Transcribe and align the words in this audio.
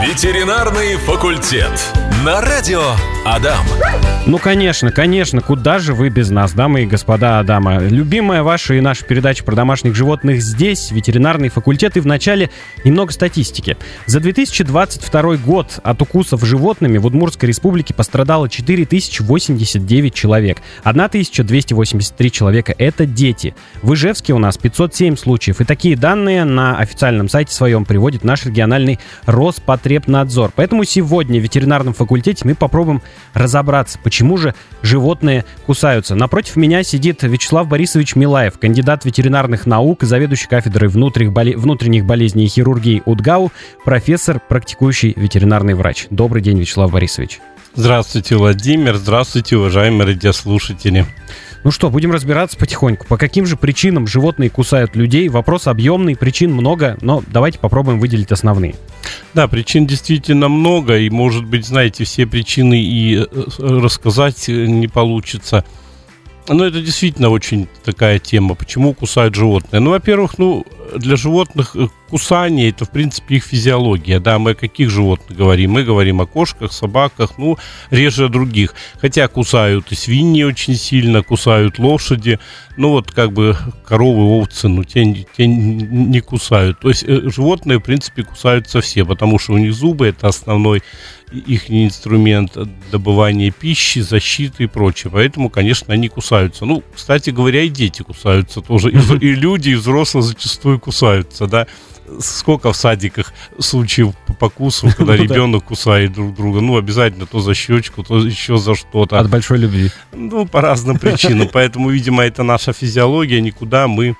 Ветеринарный 0.00 0.96
факультет. 0.96 1.70
На 2.24 2.40
радио 2.40 2.94
Адам. 3.34 3.66
Ну, 4.28 4.36
конечно, 4.36 4.92
конечно, 4.92 5.40
куда 5.40 5.78
же 5.78 5.94
вы 5.94 6.10
без 6.10 6.28
нас, 6.28 6.52
дамы 6.52 6.82
и 6.82 6.86
господа 6.86 7.38
Адама? 7.38 7.78
Любимая 7.78 8.42
ваша 8.42 8.74
и 8.74 8.80
наша 8.80 9.04
передача 9.04 9.42
про 9.42 9.54
домашних 9.54 9.94
животных 9.94 10.42
здесь, 10.42 10.90
ветеринарный 10.90 11.48
факультет, 11.48 11.96
и 11.96 12.00
в 12.00 12.06
начале 12.06 12.50
немного 12.84 13.10
статистики. 13.10 13.78
За 14.04 14.20
2022 14.20 15.36
год 15.36 15.80
от 15.82 16.02
укусов 16.02 16.44
животными 16.44 16.98
в 16.98 17.06
Удмуртской 17.06 17.48
республике 17.48 17.94
пострадало 17.94 18.50
4089 18.50 20.12
человек. 20.12 20.58
1283 20.82 22.30
человека— 22.30 22.74
это 22.78 23.06
дети. 23.06 23.54
В 23.80 23.94
Ижевске 23.94 24.34
у 24.34 24.38
нас 24.38 24.58
507 24.58 25.16
случаев, 25.16 25.62
и 25.62 25.64
такие 25.64 25.96
данные 25.96 26.44
на 26.44 26.76
официальном 26.76 27.30
сайте 27.30 27.54
своем 27.54 27.86
приводит 27.86 28.24
наш 28.24 28.44
региональный 28.44 28.98
Роспотребнадзор. 29.24 30.52
Поэтому 30.54 30.84
сегодня 30.84 31.40
в 31.40 31.42
ветеринарном 31.42 31.94
факультете 31.94 32.46
мы 32.46 32.54
попробуем 32.54 33.00
разобраться, 33.34 33.98
почему 34.02 34.36
же 34.36 34.54
животные 34.82 35.44
кусаются. 35.66 36.14
Напротив 36.14 36.56
меня 36.56 36.82
сидит 36.82 37.22
Вячеслав 37.22 37.68
Борисович 37.68 38.16
Милаев, 38.16 38.58
кандидат 38.58 39.04
ветеринарных 39.04 39.66
наук, 39.66 40.02
заведующий 40.02 40.48
кафедрой 40.48 40.88
внутренних, 40.88 41.32
боле... 41.32 41.56
внутренних 41.56 42.04
болезней 42.04 42.44
и 42.44 42.48
хирургии 42.48 43.02
УДГАУ, 43.04 43.52
профессор, 43.84 44.40
практикующий 44.46 45.12
ветеринарный 45.16 45.74
врач. 45.74 46.06
Добрый 46.10 46.42
день, 46.42 46.58
Вячеслав 46.58 46.90
Борисович. 46.90 47.40
Здравствуйте, 47.74 48.36
Владимир. 48.36 48.96
Здравствуйте, 48.96 49.56
уважаемые 49.56 50.08
радиослушатели. 50.08 51.06
Ну 51.68 51.72
что, 51.72 51.90
будем 51.90 52.12
разбираться 52.12 52.56
потихоньку. 52.56 53.06
По 53.06 53.18
каким 53.18 53.44
же 53.44 53.58
причинам 53.58 54.06
животные 54.06 54.48
кусают 54.48 54.96
людей? 54.96 55.28
Вопрос 55.28 55.66
объемный, 55.66 56.16
причин 56.16 56.50
много, 56.50 56.96
но 57.02 57.22
давайте 57.26 57.58
попробуем 57.58 58.00
выделить 58.00 58.32
основные. 58.32 58.74
Да, 59.34 59.48
причин 59.48 59.86
действительно 59.86 60.48
много, 60.48 60.96
и, 60.96 61.10
может 61.10 61.44
быть, 61.44 61.66
знаете, 61.66 62.04
все 62.04 62.26
причины 62.26 62.82
и 62.82 63.18
э, 63.18 63.26
рассказать 63.58 64.48
э, 64.48 64.64
не 64.64 64.88
получится. 64.88 65.62
Но 66.48 66.64
это 66.64 66.80
действительно 66.80 67.28
очень 67.28 67.68
такая 67.84 68.18
тема. 68.18 68.54
Почему 68.54 68.94
кусают 68.94 69.34
животные? 69.34 69.80
Ну, 69.80 69.90
во-первых, 69.90 70.38
ну, 70.38 70.64
для 70.96 71.16
животных 71.16 71.76
э, 71.76 71.88
кусание 72.08 72.70
это, 72.70 72.84
в 72.84 72.90
принципе, 72.90 73.36
их 73.36 73.44
физиология. 73.44 74.18
Да, 74.18 74.38
мы 74.38 74.52
о 74.52 74.54
каких 74.54 74.88
животных 74.90 75.36
говорим? 75.36 75.72
Мы 75.72 75.84
говорим 75.84 76.20
о 76.20 76.26
кошках, 76.26 76.72
собаках, 76.72 77.32
ну, 77.36 77.58
реже 77.90 78.26
о 78.26 78.28
других. 78.28 78.74
Хотя 78.98 79.28
кусают 79.28 79.92
и 79.92 79.94
свиньи 79.94 80.42
очень 80.42 80.74
сильно, 80.74 81.22
кусают 81.22 81.78
лошади. 81.78 82.38
Ну, 82.76 82.90
вот 82.90 83.10
как 83.10 83.32
бы 83.32 83.56
коровы, 83.84 84.22
овцы, 84.40 84.68
ну, 84.68 84.84
те, 84.84 85.26
те 85.36 85.46
не 85.46 86.20
кусают. 86.20 86.80
То 86.80 86.88
есть 86.88 87.04
э, 87.06 87.28
животные, 87.28 87.78
в 87.78 87.82
принципе, 87.82 88.22
кусаются 88.22 88.80
все, 88.80 89.04
потому 89.04 89.38
что 89.38 89.52
у 89.52 89.58
них 89.58 89.74
зубы 89.74 90.06
это 90.06 90.28
основной 90.28 90.82
их 91.32 91.70
инструмент 91.70 92.56
добывания 92.90 93.50
пищи, 93.50 94.00
защиты 94.00 94.64
и 94.64 94.66
прочее. 94.66 95.10
Поэтому, 95.12 95.50
конечно, 95.50 95.92
они 95.92 96.08
кусаются. 96.08 96.64
Ну, 96.64 96.82
кстати 96.94 97.30
говоря, 97.30 97.62
и 97.62 97.68
дети 97.68 98.02
кусаются 98.02 98.60
тоже. 98.60 98.90
И, 98.90 98.96
и 99.20 99.34
люди, 99.34 99.70
и 99.70 99.74
взрослые 99.74 100.22
зачастую 100.22 100.78
кусаются, 100.78 101.46
да 101.46 101.66
сколько 102.20 102.72
в 102.72 102.76
садиках 102.76 103.32
случаев 103.58 104.14
по 104.26 104.32
покусу, 104.32 104.88
когда 104.96 105.12
ну 105.16 105.22
ребенок 105.22 105.64
кусает 105.64 106.12
друг 106.12 106.34
друга. 106.34 106.60
Ну, 106.60 106.76
обязательно 106.76 107.26
то 107.26 107.40
за 107.40 107.54
щечку, 107.54 108.02
то 108.02 108.18
еще 108.18 108.58
за 108.58 108.74
что-то. 108.74 109.18
От 109.18 109.28
большой 109.28 109.58
любви. 109.58 109.90
Ну, 110.12 110.46
по 110.46 110.60
разным 110.60 110.98
причинам. 110.98 111.48
Поэтому, 111.52 111.90
видимо, 111.90 112.24
это 112.24 112.42
наша 112.42 112.72
физиология. 112.72 113.40
Никуда 113.40 113.88
мы 113.88 114.16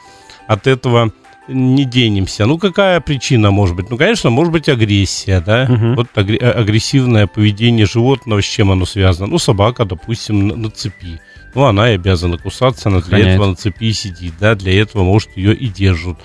от 0.47 0.67
этого 0.67 1.12
не 1.48 1.84
денемся. 1.84 2.46
Ну, 2.46 2.58
какая 2.58 3.00
причина 3.00 3.50
может 3.50 3.74
быть? 3.77 3.91
Ну, 3.91 3.96
конечно, 3.96 4.30
может 4.30 4.52
быть 4.52 4.68
агрессия, 4.68 5.41
да? 5.41 5.66
Угу. 5.68 5.94
Вот 5.94 6.08
агрессивное 6.14 7.27
поведение 7.27 7.86
животного, 7.86 8.40
с 8.42 8.44
чем 8.44 8.70
оно 8.70 8.86
связано? 8.86 9.27
Ну, 9.27 9.38
собака, 9.38 9.84
допустим, 9.84 10.48
на, 10.48 10.56
на 10.56 10.70
цепи. 10.70 11.20
Ну, 11.55 11.64
она 11.64 11.90
и 11.90 11.95
обязана 11.95 12.39
кусаться, 12.39 12.89
она 12.89 12.98
для 12.98 13.06
Охраняет. 13.06 13.34
этого 13.34 13.46
на 13.50 13.56
цепи 13.56 13.92
сидит, 13.92 14.34
да? 14.39 14.55
Для 14.55 14.80
этого, 14.80 15.02
может, 15.02 15.36
ее 15.36 15.55
и 15.55 15.67
держат. 15.68 16.18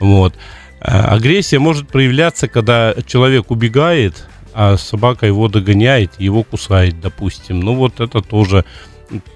Вот. 0.00 0.34
А, 0.80 1.14
агрессия 1.14 1.58
может 1.58 1.88
проявляться, 1.88 2.48
когда 2.48 2.94
человек 3.06 3.50
убегает, 3.50 4.26
а 4.54 4.76
собака 4.76 5.26
его 5.26 5.48
догоняет, 5.48 6.12
его 6.18 6.42
кусает, 6.42 7.00
допустим. 7.00 7.60
Ну, 7.60 7.74
вот 7.74 8.00
это 8.00 8.20
тоже 8.22 8.64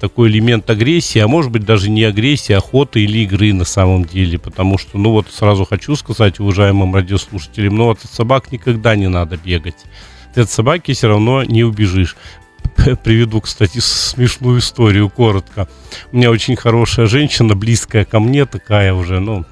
такой 0.01 0.31
элемент 0.31 0.69
агрессии, 0.71 1.19
а 1.19 1.29
может 1.29 1.51
быть 1.51 1.65
даже 1.65 1.91
не 1.91 2.05
агрессии, 2.05 2.53
а 2.53 2.59
охоты 2.59 3.01
или 3.01 3.19
игры 3.19 3.53
на 3.53 3.65
самом 3.65 4.05
деле, 4.05 4.39
потому 4.39 4.79
что, 4.79 4.99
ну 4.99 5.13
вот 5.13 5.29
сразу 5.31 5.65
хочу 5.65 5.97
сказать 5.97 6.41
уважаемым 6.41 6.95
радиослушателям, 6.95 7.77
ну 7.77 7.91
от 7.91 8.01
собак 8.01 8.53
никогда 8.53 8.97
не 8.97 9.09
надо 9.09 9.37
бегать. 9.37 9.77
Ты 10.35 10.43
от 10.43 10.51
собаки 10.51 10.93
все 10.93 11.09
равно 11.09 11.43
не 11.45 11.65
убежишь. 11.65 12.17
Приведу, 13.05 13.41
кстати, 13.41 13.79
смешную 13.79 14.61
историю 14.61 15.09
коротко. 15.11 15.69
У 16.13 16.17
меня 16.17 16.31
очень 16.31 16.57
хорошая 16.57 17.07
женщина, 17.07 17.55
близкая 17.55 18.05
ко 18.05 18.21
мне, 18.21 18.47
такая 18.47 18.95
уже, 18.95 19.21
ну, 19.21 19.45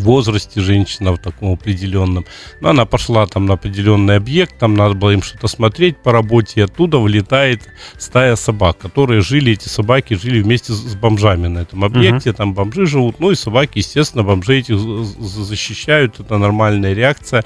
возрасте 0.00 0.60
женщина 0.60 1.12
в 1.12 1.18
таком 1.18 1.52
определенном. 1.52 2.24
Но 2.60 2.70
она 2.70 2.84
пошла 2.84 3.26
там 3.26 3.46
на 3.46 3.54
определенный 3.54 4.16
объект, 4.16 4.58
там 4.58 4.74
надо 4.74 4.94
было 4.94 5.10
им 5.10 5.22
что-то 5.22 5.48
смотреть 5.48 5.98
по 5.98 6.12
работе, 6.12 6.60
и 6.60 6.64
оттуда 6.64 6.98
вылетает 6.98 7.62
стая 7.98 8.36
собак, 8.36 8.78
которые 8.78 9.20
жили, 9.20 9.52
эти 9.52 9.68
собаки 9.68 10.14
жили 10.14 10.40
вместе 10.42 10.72
с 10.72 10.94
бомжами 10.94 11.48
на 11.48 11.60
этом 11.60 11.84
объекте, 11.84 12.30
uh-huh. 12.30 12.36
там 12.36 12.54
бомжи 12.54 12.86
живут, 12.86 13.20
ну 13.20 13.30
и 13.30 13.34
собаки, 13.34 13.78
естественно, 13.78 14.24
бомжи 14.24 14.58
этих 14.58 14.78
защищают, 14.78 16.20
это 16.20 16.38
нормальная 16.38 16.92
реакция 16.92 17.44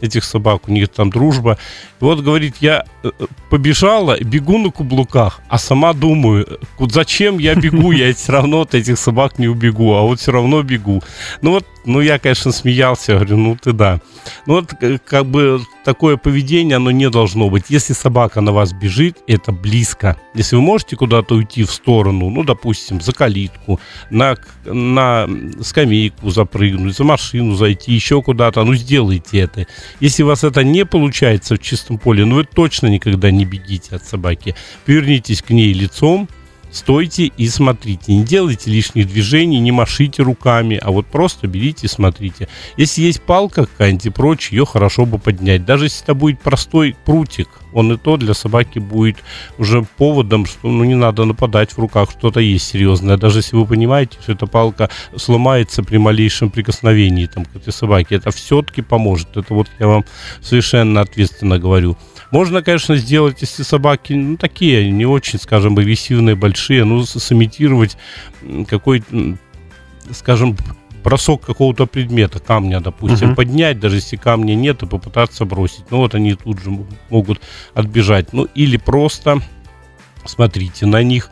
этих 0.00 0.24
собак, 0.24 0.68
у 0.68 0.72
них 0.72 0.88
там 0.88 1.10
дружба. 1.10 1.58
И 2.00 2.04
вот, 2.04 2.20
говорит, 2.20 2.56
я 2.60 2.84
э, 3.02 3.10
побежала, 3.50 4.18
бегу 4.20 4.58
на 4.58 4.70
каблуках, 4.70 5.40
а 5.48 5.58
сама 5.58 5.92
думаю, 5.92 6.46
зачем 6.78 7.38
я 7.38 7.54
бегу, 7.54 7.92
я 7.92 8.12
все 8.14 8.32
равно 8.32 8.60
от 8.60 8.74
этих 8.74 8.98
собак 8.98 9.38
не 9.38 9.48
убегу, 9.48 9.94
а 9.94 10.02
вот 10.02 10.20
все 10.20 10.32
равно 10.32 10.62
бегу. 10.62 11.02
Ну 11.42 11.52
вот, 11.52 11.66
ну 11.86 12.00
я, 12.00 12.18
конечно, 12.18 12.52
смеялся, 12.52 13.14
говорю, 13.14 13.36
ну 13.36 13.56
ты 13.56 13.72
да. 13.72 14.00
Ну 14.46 14.54
вот, 14.54 14.72
э, 14.80 14.98
как 15.04 15.26
бы 15.26 15.60
такое 15.84 16.16
поведение, 16.16 16.76
оно 16.76 16.90
не 16.90 17.10
должно 17.10 17.50
быть. 17.50 17.64
Если 17.68 17.92
собака 17.92 18.40
на 18.40 18.52
вас 18.52 18.72
бежит, 18.72 19.18
это 19.26 19.52
близко. 19.52 20.16
Если 20.34 20.56
вы 20.56 20.62
можете 20.62 20.96
куда-то 20.96 21.34
уйти 21.34 21.64
в 21.64 21.70
сторону, 21.70 22.30
ну, 22.30 22.42
допустим, 22.42 23.00
за 23.00 23.12
калитку, 23.12 23.80
на, 24.10 24.36
на 24.64 25.28
скамейку 25.60 26.30
запрыгнуть, 26.30 26.96
за 26.96 27.04
машину 27.04 27.54
зайти, 27.54 27.92
еще 27.92 28.22
куда-то, 28.22 28.64
ну, 28.64 28.74
сделайте 28.74 29.40
это. 29.40 29.66
Если 30.00 30.22
у 30.22 30.26
вас 30.26 30.44
это 30.44 30.64
не 30.64 30.84
получается 30.84 31.56
в 31.56 31.58
чистом 31.58 31.98
поле, 31.98 32.24
ну, 32.24 32.36
вы 32.36 32.44
точно 32.44 32.86
никогда 32.86 33.30
не 33.30 33.44
бегите 33.44 33.96
от 33.96 34.04
собаки. 34.04 34.54
Повернитесь 34.86 35.42
к 35.42 35.50
ней 35.50 35.72
лицом, 35.72 36.28
стойте 36.74 37.26
и 37.26 37.48
смотрите. 37.48 38.14
Не 38.14 38.24
делайте 38.24 38.70
лишних 38.70 39.06
движений, 39.06 39.60
не 39.60 39.72
машите 39.72 40.22
руками, 40.22 40.78
а 40.82 40.90
вот 40.90 41.06
просто 41.06 41.46
берите 41.46 41.86
и 41.86 41.88
смотрите. 41.88 42.48
Если 42.76 43.02
есть 43.02 43.22
палка 43.22 43.66
какая-нибудь 43.66 44.06
и 44.06 44.10
прочее, 44.10 44.58
ее 44.58 44.66
хорошо 44.66 45.06
бы 45.06 45.18
поднять. 45.18 45.64
Даже 45.64 45.86
если 45.86 46.02
это 46.02 46.14
будет 46.14 46.40
простой 46.40 46.96
прутик, 47.04 47.48
он 47.72 47.92
и 47.92 47.96
то 47.96 48.16
для 48.16 48.34
собаки 48.34 48.78
будет 48.78 49.16
уже 49.58 49.86
поводом, 49.96 50.46
что 50.46 50.68
ну, 50.68 50.84
не 50.84 50.94
надо 50.94 51.24
нападать 51.24 51.72
в 51.72 51.78
руках, 51.78 52.10
что-то 52.10 52.40
есть 52.40 52.66
серьезное. 52.66 53.16
Даже 53.16 53.38
если 53.38 53.56
вы 53.56 53.66
понимаете, 53.66 54.18
что 54.20 54.32
эта 54.32 54.46
палка 54.46 54.90
сломается 55.16 55.82
при 55.82 55.98
малейшем 55.98 56.50
прикосновении 56.50 57.26
там, 57.26 57.44
к 57.44 57.56
этой 57.56 57.72
собаке, 57.72 58.16
это 58.16 58.30
все-таки 58.30 58.82
поможет. 58.82 59.36
Это 59.36 59.54
вот 59.54 59.68
я 59.78 59.86
вам 59.86 60.04
совершенно 60.40 61.00
ответственно 61.00 61.58
говорю. 61.58 61.96
Можно, 62.34 62.62
конечно, 62.64 62.96
сделать, 62.96 63.42
если 63.42 63.62
собаки, 63.62 64.12
ну, 64.12 64.36
такие, 64.36 64.90
не 64.90 65.06
очень, 65.06 65.38
скажем, 65.38 65.78
агрессивные, 65.78 66.34
большие, 66.34 66.82
ну, 66.82 67.04
сымитировать 67.04 67.96
какой-то, 68.66 69.36
скажем, 70.10 70.56
бросок 71.04 71.42
какого-то 71.42 71.86
предмета, 71.86 72.40
камня, 72.40 72.80
допустим, 72.80 73.30
uh-huh. 73.30 73.34
поднять, 73.36 73.78
даже 73.78 73.98
если 73.98 74.16
камня 74.16 74.56
нет, 74.56 74.82
и 74.82 74.86
попытаться 74.86 75.44
бросить. 75.44 75.84
Ну, 75.92 75.98
вот 75.98 76.16
они 76.16 76.34
тут 76.34 76.60
же 76.60 76.76
могут 77.08 77.40
отбежать. 77.72 78.32
Ну, 78.32 78.48
или 78.56 78.78
просто 78.78 79.40
смотрите 80.24 80.86
на 80.86 81.04
них, 81.04 81.30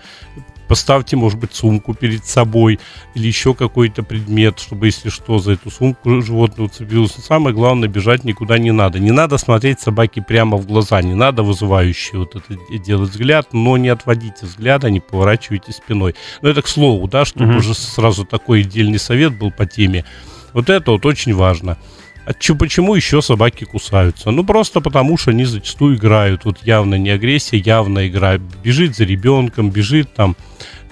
Поставьте, 0.73 1.17
может 1.17 1.39
быть, 1.39 1.55
сумку 1.55 1.93
перед 1.93 2.25
собой 2.25 2.81
или 3.15 3.27
еще 3.27 3.53
какой-то 3.53 4.03
предмет, 4.03 4.59
чтобы, 4.59 4.87
если 4.87 5.11
что, 5.11 5.39
за 5.39 5.53
эту 5.53 5.71
сумку 5.71 6.23
животное 6.23 6.65
уцепилось. 6.65 7.13
Но 7.19 7.23
самое 7.23 7.55
главное, 7.55 7.91
бежать 7.91 8.25
никуда 8.25 8.57
не 8.57 8.71
надо. 8.71 8.99
Не 8.99 9.11
надо 9.11 9.37
смотреть 9.37 9.81
собаке 9.81 10.23
прямо 10.23 10.57
в 10.57 10.67
глаза, 10.67 11.03
не 11.03 11.13
надо 11.13 11.43
вызывающе 11.43 12.17
вот 12.17 12.37
это 12.37 12.55
делать 12.79 13.11
взгляд, 13.11 13.53
но 13.53 13.77
не 13.77 13.91
отводите 13.91 14.47
взгляда, 14.47 14.89
не 14.89 15.01
поворачивайте 15.01 15.73
спиной. 15.73 16.15
Но 16.41 16.49
это 16.49 16.63
к 16.63 16.69
слову, 16.69 17.07
да, 17.07 17.27
чтобы 17.27 17.53
mm-hmm. 17.53 17.59
уже 17.59 17.75
сразу 17.75 18.25
такой 18.25 18.63
отдельный 18.63 18.99
совет 18.99 19.37
был 19.37 19.51
по 19.51 19.67
теме. 19.67 20.07
Вот 20.55 20.71
это 20.71 20.93
вот 20.93 21.05
очень 21.05 21.35
важно. 21.35 21.77
А 22.25 22.35
чё, 22.35 22.55
почему 22.55 22.95
еще 22.95 23.21
собаки 23.21 23.65
кусаются? 23.65 24.31
Ну, 24.31 24.45
просто 24.45 24.81
потому, 24.81 25.19
что 25.19 25.33
они 25.33 25.45
зачастую 25.45 25.97
играют. 25.97 26.45
Вот 26.45 26.59
явно 26.63 26.95
не 26.95 27.11
агрессия, 27.11 27.59
явно 27.59 28.07
игра. 28.07 28.39
Бежит 28.39 28.97
за 28.97 29.05
ребенком, 29.05 29.71
бежит 29.71 30.13
там 30.15 30.37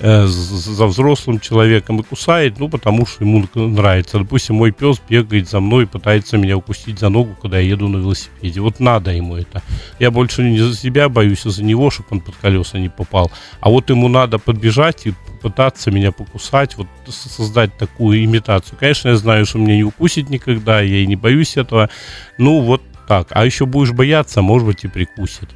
за 0.01 0.87
взрослым 0.87 1.41
человеком 1.41 2.01
и 2.01 2.03
кусает, 2.03 2.59
ну, 2.59 2.69
потому 2.69 3.07
что 3.07 3.25
ему 3.25 3.47
нравится. 3.55 4.19
Допустим, 4.19 4.57
мой 4.57 4.71
пес 4.71 5.01
бегает 5.09 5.49
за 5.49 5.61
мной 5.61 5.85
и 5.85 5.87
пытается 5.87 6.39
меня 6.39 6.57
укусить 6.57 6.99
за 6.99 7.11
ногу, 7.11 7.37
когда 7.41 7.59
я 7.59 7.69
еду 7.69 7.89
на 7.89 7.99
велосипеде. 7.99 8.61
Вот 8.61 8.81
надо 8.81 9.13
ему 9.13 9.37
это. 9.37 9.63
Я 9.99 10.11
больше 10.11 10.43
не 10.43 10.59
за 10.59 10.75
себя 10.75 11.09
боюсь, 11.09 11.45
а 11.45 11.51
за 11.51 11.63
него, 11.63 11.91
чтобы 11.91 12.09
он 12.13 12.21
под 12.21 12.37
колеса 12.37 12.79
не 12.79 12.89
попал. 12.89 13.31
А 13.61 13.69
вот 13.69 13.91
ему 13.91 14.09
надо 14.09 14.39
подбежать 14.39 15.07
и 15.07 15.13
пытаться 15.43 15.91
меня 15.91 16.13
покусать, 16.13 16.77
вот 16.77 16.87
создать 17.09 17.77
такую 17.77 18.25
имитацию. 18.25 18.79
Конечно, 18.79 19.09
я 19.09 19.17
знаю, 19.17 19.45
что 19.45 19.59
меня 19.59 19.77
не 19.77 19.85
укусит 19.85 20.31
никогда, 20.31 20.81
я 20.81 20.99
и 20.99 21.07
не 21.07 21.17
боюсь 21.17 21.57
этого. 21.57 21.91
Ну, 22.39 22.61
вот 22.61 22.83
так. 23.07 23.29
А 23.33 23.45
еще 23.45 23.67
будешь 23.67 23.93
бояться, 23.93 24.41
может 24.41 24.67
быть, 24.67 24.85
и 24.85 24.89
прикусит. 24.89 25.51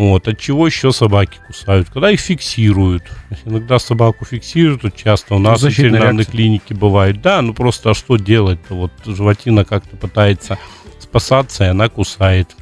Вот. 0.00 0.28
От 0.28 0.38
чего 0.38 0.66
еще 0.66 0.92
собаки 0.92 1.38
кусают? 1.46 1.90
Когда 1.90 2.10
их 2.10 2.20
фиксируют. 2.20 3.02
Иногда 3.44 3.78
собаку 3.78 4.24
фиксируют, 4.24 4.82
вот 4.82 4.96
часто 4.96 5.34
у 5.34 5.38
нас 5.38 5.60
в 5.60 5.68
ветеринарной 5.68 6.24
клинике 6.24 6.72
бывает. 6.74 7.20
Да, 7.20 7.42
ну 7.42 7.52
просто 7.52 7.90
а 7.90 7.94
что 7.94 8.16
делать-то? 8.16 8.74
Вот 8.74 8.92
животина 9.04 9.66
как-то 9.66 9.98
пытается 9.98 10.56
спасаться, 10.98 11.64
и 11.64 11.66
она 11.66 11.90
кусает. 11.90 12.56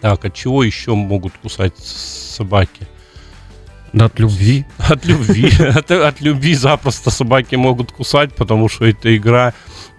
Так, 0.00 0.24
от 0.24 0.34
чего 0.34 0.62
еще 0.62 0.94
могут 0.94 1.32
кусать 1.36 1.76
собаки? 1.78 2.86
От 3.92 4.20
любви. 4.20 4.66
От 4.78 5.04
любви. 5.04 5.50
От, 5.74 5.90
от 5.90 6.20
любви 6.20 6.54
запросто 6.54 7.10
собаки 7.10 7.56
могут 7.56 7.90
кусать, 7.90 8.32
потому 8.36 8.68
что 8.68 8.84
эта 8.84 9.16
игра, 9.16 9.52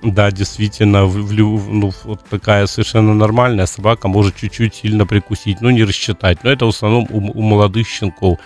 да, 0.03 0.31
действительно, 0.31 1.05
в, 1.05 1.13
в, 1.13 1.73
ну, 1.73 1.91
вот 2.03 2.23
такая 2.29 2.67
совершенно 2.67 3.13
нормальная. 3.13 3.65
Собака 3.65 4.07
может 4.07 4.35
чуть-чуть 4.35 4.75
сильно 4.75 5.05
прикусить, 5.05 5.61
но 5.61 5.71
не 5.71 5.83
рассчитать. 5.83 6.43
Но 6.43 6.51
это 6.51 6.65
в 6.65 6.69
основном 6.69 7.07
у, 7.09 7.17
у 7.17 7.41
молодых 7.41 7.87
щенков. 7.87 8.39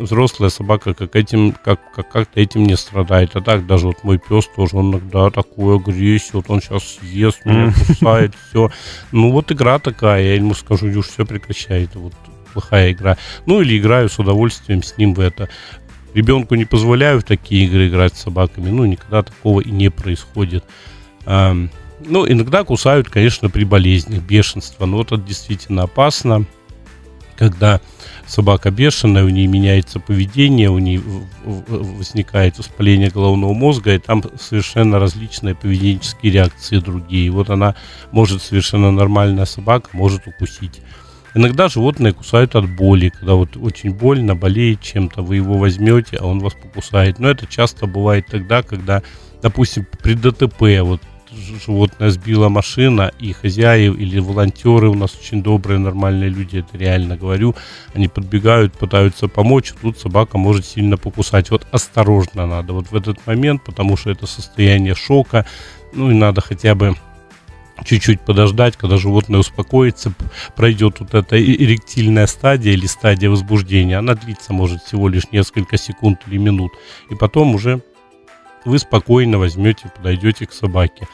Взрослая 0.00 0.50
собака 0.50 0.92
как 0.92 1.16
этим, 1.16 1.52
как, 1.52 1.80
как, 1.94 2.10
как-то 2.10 2.40
этим 2.40 2.64
не 2.64 2.76
страдает. 2.76 3.36
А 3.36 3.40
так 3.40 3.66
даже 3.66 3.86
вот 3.86 4.04
мой 4.04 4.18
пес 4.18 4.46
тоже, 4.54 4.76
он 4.76 4.90
иногда 4.90 5.30
такую 5.30 5.76
агрессию, 5.76 6.32
вот 6.34 6.50
он 6.50 6.60
сейчас 6.60 6.98
съест 6.98 7.44
меня, 7.46 7.72
кусает, 7.86 8.34
все. 8.50 8.70
Ну 9.12 9.30
вот 9.30 9.50
игра 9.50 9.78
такая, 9.78 10.22
я 10.22 10.34
ему 10.34 10.54
скажу, 10.54 10.88
Юж, 10.88 11.06
все 11.06 11.24
прекращает. 11.24 11.94
Вот 11.94 12.12
плохая 12.52 12.92
игра. 12.92 13.16
Ну 13.46 13.62
или 13.62 13.78
играю 13.78 14.08
с 14.08 14.18
удовольствием 14.18 14.82
с 14.82 14.96
ним 14.98 15.14
в 15.14 15.20
это. 15.20 15.48
Ребенку 16.18 16.56
не 16.56 16.64
позволяю 16.64 17.20
в 17.20 17.22
такие 17.22 17.66
игры 17.66 17.86
играть 17.86 18.16
с 18.16 18.22
собаками. 18.22 18.70
Ну, 18.70 18.84
никогда 18.84 19.22
такого 19.22 19.60
и 19.60 19.70
не 19.70 19.88
происходит. 19.88 20.64
Ну, 21.24 21.68
иногда 22.28 22.64
кусают, 22.64 23.08
конечно, 23.08 23.48
при 23.50 23.62
болезнях, 23.62 24.22
бешенство. 24.22 24.84
Но 24.86 24.96
вот 24.96 25.12
это 25.12 25.22
действительно 25.22 25.84
опасно, 25.84 26.44
когда 27.36 27.80
собака 28.26 28.72
бешеная, 28.72 29.22
у 29.24 29.28
нее 29.28 29.46
меняется 29.46 30.00
поведение, 30.00 30.70
у 30.70 30.80
нее 30.80 31.00
возникает 31.44 32.58
воспаление 32.58 33.10
головного 33.10 33.54
мозга, 33.54 33.94
и 33.94 33.98
там 33.98 34.24
совершенно 34.40 34.98
различные 34.98 35.54
поведенческие 35.54 36.32
реакции 36.32 36.78
другие. 36.78 37.30
Вот 37.30 37.48
она 37.48 37.76
может 38.10 38.42
совершенно 38.42 38.90
нормальная 38.90 39.44
собака, 39.44 39.90
может 39.92 40.26
укусить 40.26 40.80
Иногда 41.34 41.68
животные 41.68 42.12
кусают 42.12 42.54
от 42.54 42.68
боли, 42.68 43.10
когда 43.10 43.34
вот 43.34 43.56
очень 43.56 43.92
больно, 43.92 44.34
болеет 44.34 44.80
чем-то, 44.80 45.22
вы 45.22 45.36
его 45.36 45.58
возьмете, 45.58 46.16
а 46.16 46.26
он 46.26 46.38
вас 46.40 46.54
покусает. 46.54 47.18
Но 47.18 47.28
это 47.28 47.46
часто 47.46 47.86
бывает 47.86 48.26
тогда, 48.26 48.62
когда, 48.62 49.02
допустим, 49.42 49.86
при 50.02 50.14
ДТП 50.14 50.62
вот 50.82 51.00
животное 51.64 52.10
сбила 52.10 52.48
машина, 52.48 53.12
и 53.18 53.32
хозяев 53.32 53.98
или 53.98 54.18
волонтеры 54.18 54.88
у 54.88 54.94
нас 54.94 55.14
очень 55.20 55.42
добрые, 55.42 55.78
нормальные 55.78 56.30
люди, 56.30 56.58
это 56.58 56.76
реально 56.76 57.16
говорю, 57.16 57.54
они 57.94 58.08
подбегают, 58.08 58.72
пытаются 58.72 59.28
помочь, 59.28 59.72
тут 59.80 59.98
собака 59.98 60.38
может 60.38 60.64
сильно 60.64 60.96
покусать. 60.96 61.50
Вот 61.50 61.66
осторожно 61.70 62.46
надо 62.46 62.72
вот 62.72 62.90
в 62.90 62.96
этот 62.96 63.24
момент, 63.26 63.62
потому 63.64 63.96
что 63.96 64.10
это 64.10 64.26
состояние 64.26 64.94
шока, 64.94 65.46
ну 65.92 66.10
и 66.10 66.14
надо 66.14 66.40
хотя 66.40 66.74
бы 66.74 66.96
чуть-чуть 67.84 68.20
подождать, 68.20 68.76
когда 68.76 68.96
животное 68.96 69.40
успокоится, 69.40 70.12
пройдет 70.56 71.00
вот 71.00 71.14
эта 71.14 71.40
эректильная 71.40 72.26
стадия 72.26 72.72
или 72.72 72.86
стадия 72.86 73.30
возбуждения. 73.30 73.98
Она 73.98 74.14
длится, 74.14 74.52
может, 74.52 74.82
всего 74.82 75.08
лишь 75.08 75.30
несколько 75.32 75.76
секунд 75.78 76.20
или 76.26 76.38
минут. 76.38 76.72
И 77.10 77.14
потом 77.14 77.54
уже 77.54 77.82
вы 78.64 78.78
спокойно 78.78 79.38
возьмете, 79.38 79.90
подойдете 79.96 80.46
к 80.46 80.52
собаке. 80.52 81.08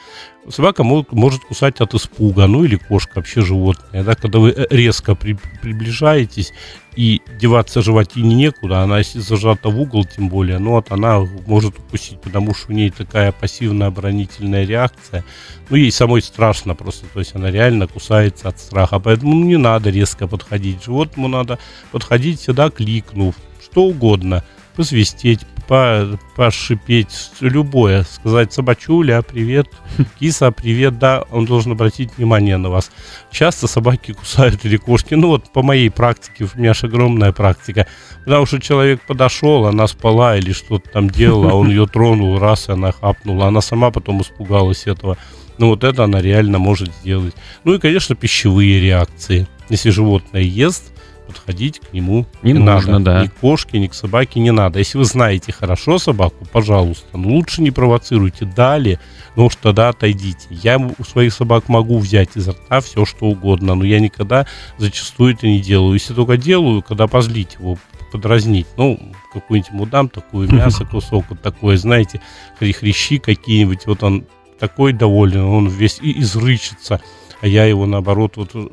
Собака 0.49 0.83
может, 0.83 1.11
может 1.11 1.43
кусать 1.45 1.79
от 1.81 1.93
испуга, 1.93 2.47
ну 2.47 2.63
или 2.63 2.75
кошка, 2.75 3.13
вообще 3.15 3.41
животное. 3.41 4.03
Да, 4.03 4.15
когда 4.15 4.39
вы 4.39 4.49
э, 4.49 4.67
резко 4.69 5.15
при, 5.15 5.37
приближаетесь 5.61 6.53
и 6.95 7.21
деваться 7.39 7.81
животине 7.81 8.35
некуда, 8.35 8.81
она 8.81 8.99
если 8.99 9.19
зажата 9.19 9.69
в 9.69 9.79
угол, 9.79 10.05
тем 10.05 10.29
более, 10.29 10.59
ну 10.59 10.71
вот 10.71 10.91
она 10.91 11.19
может 11.45 11.77
укусить, 11.77 12.21
потому 12.21 12.53
что 12.53 12.71
у 12.71 12.75
ней 12.75 12.89
такая 12.89 13.31
пассивная 13.31 13.87
оборонительная 13.87 14.65
реакция. 14.65 15.23
Ну 15.69 15.75
ей 15.75 15.91
самой 15.91 16.21
страшно 16.21 16.73
просто, 16.75 17.05
то 17.13 17.19
есть 17.19 17.35
она 17.35 17.51
реально 17.51 17.87
кусается 17.87 18.49
от 18.49 18.59
страха. 18.59 18.99
Поэтому 18.99 19.35
ну, 19.35 19.45
не 19.45 19.57
надо 19.57 19.89
резко 19.89 20.27
подходить. 20.27 20.83
Животному 20.83 21.27
надо 21.27 21.59
подходить 21.91 22.39
всегда 22.39 22.69
кликнув, 22.69 23.35
что 23.61 23.83
угодно, 23.83 24.43
посвистеть, 24.75 25.41
по, 25.67 26.19
пошипеть, 26.35 27.31
любое, 27.39 28.03
сказать 28.03 28.53
собачуля, 28.53 29.21
привет, 29.21 29.67
киса, 30.19 30.51
привет, 30.51 30.99
да, 30.99 31.23
он 31.31 31.45
должен 31.45 31.73
обратить 31.73 32.17
внимание 32.17 32.57
на 32.57 32.69
вас. 32.69 32.91
Часто 33.31 33.67
собаки 33.67 34.13
кусают 34.13 34.65
или 34.65 34.77
кошки, 34.77 35.13
ну 35.15 35.29
вот 35.29 35.51
по 35.51 35.63
моей 35.63 35.89
практике, 35.89 36.45
у 36.45 36.59
меня 36.59 36.73
же 36.73 36.87
огромная 36.87 37.31
практика, 37.31 37.87
потому 38.23 38.45
что 38.45 38.59
человек 38.59 39.01
подошел, 39.07 39.65
она 39.65 39.87
спала 39.87 40.37
или 40.37 40.51
что-то 40.51 40.89
там 40.89 41.09
делала, 41.09 41.51
а 41.51 41.55
он 41.55 41.69
ее 41.69 41.87
тронул, 41.91 42.39
раз, 42.39 42.69
и 42.69 42.73
она 42.73 42.91
хапнула, 42.91 43.47
она 43.47 43.61
сама 43.61 43.91
потом 43.91 44.21
испугалась 44.21 44.87
этого. 44.87 45.17
Ну 45.57 45.69
вот 45.69 45.83
это 45.83 46.03
она 46.03 46.21
реально 46.21 46.59
может 46.59 46.93
сделать. 46.95 47.33
Ну 47.63 47.73
и, 47.73 47.79
конечно, 47.79 48.15
пищевые 48.15 48.79
реакции. 48.79 49.47
Если 49.69 49.89
животное 49.89 50.41
ест, 50.41 50.91
подходить 51.25 51.79
к 51.79 51.93
нему 51.93 52.25
не, 52.41 52.53
не 52.53 52.59
нужно, 52.59 52.99
надо. 52.99 53.05
да. 53.05 53.23
Ни 53.23 53.27
к 53.27 53.35
кошке, 53.35 53.79
ни 53.79 53.87
к 53.87 53.93
собаке 53.93 54.39
не 54.39 54.51
надо. 54.51 54.79
Если 54.79 54.97
вы 54.97 55.05
знаете 55.05 55.51
хорошо 55.51 55.97
собаку, 55.97 56.45
пожалуйста, 56.51 57.17
но 57.17 57.29
лучше 57.29 57.61
не 57.61 57.71
провоцируйте. 57.71 58.45
Далее, 58.45 58.99
ну 59.35 59.45
уж 59.45 59.55
тогда 59.55 59.89
отойдите. 59.89 60.47
Я 60.49 60.77
у 60.77 61.03
своих 61.03 61.33
собак 61.33 61.67
могу 61.67 61.99
взять 61.99 62.29
изо 62.35 62.51
рта 62.51 62.81
все, 62.81 63.05
что 63.05 63.25
угодно, 63.25 63.75
но 63.75 63.83
я 63.83 63.99
никогда 63.99 64.45
зачастую 64.77 65.33
это 65.33 65.47
не 65.47 65.59
делаю. 65.59 65.93
Если 65.93 66.13
только 66.13 66.37
делаю, 66.37 66.81
когда 66.81 67.07
позлить 67.07 67.57
его, 67.59 67.77
подразнить. 68.11 68.67
Ну, 68.77 68.99
какую-нибудь 69.33 69.71
ему 69.71 69.85
дам, 69.85 70.09
такое 70.09 70.47
мясо, 70.51 70.85
кусок, 70.85 71.25
вот 71.29 71.41
такое, 71.41 71.77
знаете, 71.77 72.21
хрящи 72.59 73.17
какие-нибудь. 73.17 73.85
Вот 73.85 74.03
он 74.03 74.25
такой 74.59 74.93
доволен, 74.93 75.43
он 75.43 75.67
весь 75.67 75.99
и 76.01 76.21
изрычится 76.21 77.01
а 77.45 77.47
я 77.47 77.65
его 77.65 77.85
наоборот 77.85 78.37
вот 78.37 78.55
э, 78.55 78.67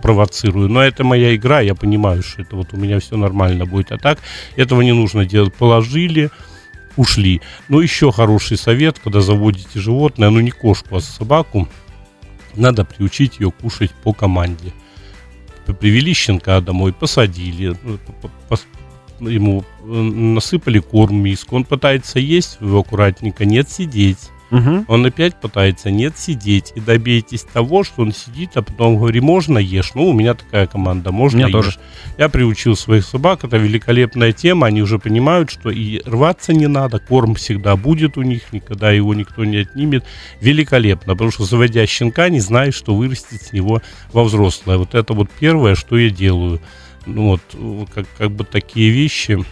провоцирую. 0.00 0.70
Но 0.70 0.82
это 0.82 1.04
моя 1.04 1.36
игра, 1.36 1.60
я 1.60 1.74
понимаю, 1.74 2.22
что 2.22 2.40
это 2.40 2.56
вот 2.56 2.72
у 2.72 2.78
меня 2.78 3.00
все 3.00 3.18
нормально 3.18 3.66
будет. 3.66 3.92
А 3.92 3.98
так 3.98 4.18
этого 4.56 4.80
не 4.80 4.92
нужно 4.92 5.26
делать. 5.26 5.52
Положили, 5.52 6.30
ушли. 6.96 7.42
Но 7.68 7.82
еще 7.82 8.10
хороший 8.10 8.56
совет, 8.56 8.98
когда 8.98 9.20
заводите 9.20 9.78
животное, 9.78 10.30
ну 10.30 10.40
не 10.40 10.50
кошку, 10.50 10.96
а 10.96 11.00
собаку, 11.02 11.68
надо 12.54 12.86
приучить 12.86 13.40
ее 13.40 13.50
кушать 13.50 13.90
по 14.02 14.14
команде. 14.14 14.72
Привели 15.78 16.14
щенка 16.14 16.62
домой, 16.62 16.94
посадили, 16.94 17.76
ну, 17.82 19.28
ему 19.28 19.64
э, 19.84 19.86
насыпали 19.86 20.78
корм 20.78 21.16
миску, 21.16 21.56
он 21.56 21.64
пытается 21.64 22.20
есть, 22.20 22.56
вы 22.60 22.78
аккуратненько, 22.78 23.44
нет 23.44 23.68
сидеть 23.68 24.30
Угу. 24.50 24.86
Он 24.88 25.06
опять 25.06 25.36
пытается, 25.36 25.90
нет, 25.90 26.16
сидеть. 26.16 26.72
И 26.74 26.80
добейтесь 26.80 27.42
того, 27.42 27.84
что 27.84 28.02
он 28.02 28.12
сидит, 28.12 28.50
а 28.54 28.62
потом 28.62 28.96
говорит, 28.96 29.22
можно 29.22 29.58
ешь. 29.58 29.92
Ну, 29.94 30.08
у 30.08 30.12
меня 30.12 30.34
такая 30.34 30.66
команда, 30.66 31.12
можно 31.12 31.46
ешь. 31.46 31.52
Тоже. 31.52 31.78
Я 32.16 32.28
приучил 32.28 32.76
своих 32.76 33.04
собак, 33.04 33.44
это 33.44 33.56
великолепная 33.56 34.32
тема, 34.32 34.66
они 34.68 34.82
уже 34.82 34.98
понимают, 34.98 35.50
что 35.50 35.70
и 35.70 36.00
рваться 36.04 36.52
не 36.52 36.66
надо, 36.66 36.98
корм 36.98 37.34
всегда 37.34 37.76
будет 37.76 38.16
у 38.16 38.22
них, 38.22 38.52
никогда 38.52 38.90
его 38.90 39.14
никто 39.14 39.44
не 39.44 39.58
отнимет. 39.58 40.04
Великолепно, 40.40 41.12
потому 41.12 41.30
что 41.30 41.44
заводя 41.44 41.86
щенка, 41.86 42.28
не 42.28 42.40
знаешь, 42.40 42.74
что 42.74 42.94
вырастет 42.94 43.42
с 43.42 43.52
него 43.52 43.82
во 44.12 44.24
взрослое. 44.24 44.78
Вот 44.78 44.94
это 44.94 45.12
вот 45.12 45.28
первое, 45.38 45.74
что 45.74 45.98
я 45.98 46.10
делаю 46.10 46.60
ну 47.08 47.28
вот, 47.28 47.88
как, 47.94 48.06
как 48.16 48.30
бы 48.30 48.44
такие 48.44 48.90
вещи 48.90 49.42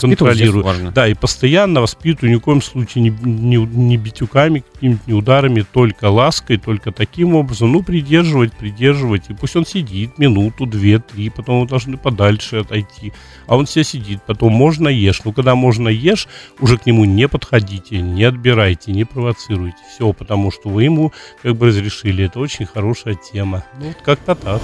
контролирую. 0.00 0.64
Важно. 0.64 0.90
Да, 0.90 1.08
и 1.08 1.14
постоянно 1.14 1.80
воспитываю, 1.80 2.32
ни 2.32 2.36
в 2.36 2.40
коем 2.40 2.62
случае 2.62 3.04
не, 3.04 3.10
не, 3.10 3.56
не 3.56 3.96
битюками, 3.96 4.64
какими-то 4.74 5.02
не 5.06 5.14
ударами, 5.14 5.64
только 5.72 6.06
лаской, 6.10 6.58
только 6.58 6.92
таким 6.92 7.34
образом. 7.34 7.72
Ну, 7.72 7.82
придерживать, 7.82 8.52
придерживать. 8.52 9.24
И 9.28 9.34
пусть 9.34 9.56
он 9.56 9.66
сидит 9.66 10.18
минуту, 10.18 10.66
две, 10.66 10.98
три, 10.98 11.30
потом 11.30 11.60
вы 11.60 11.66
должны 11.66 11.96
подальше 11.96 12.56
отойти. 12.56 13.12
А 13.46 13.56
он 13.56 13.66
все 13.66 13.84
сидит, 13.84 14.20
потом 14.26 14.52
можно 14.52 14.88
ешь. 14.88 15.22
Ну, 15.24 15.32
когда 15.32 15.54
можно 15.54 15.88
ешь, 15.88 16.28
уже 16.60 16.78
к 16.78 16.86
нему 16.86 17.04
не 17.04 17.28
подходите, 17.28 18.00
не 18.00 18.24
отбирайте, 18.24 18.92
не 18.92 19.04
провоцируйте. 19.04 19.78
Все, 19.94 20.12
потому 20.12 20.50
что 20.50 20.68
вы 20.68 20.84
ему 20.84 21.12
как 21.42 21.56
бы 21.56 21.66
разрешили. 21.66 22.24
Это 22.24 22.40
очень 22.40 22.66
хорошая 22.66 23.14
тема. 23.14 23.64
Ну, 23.78 23.86
вот 23.86 23.96
как-то 24.04 24.34
так. 24.34 24.62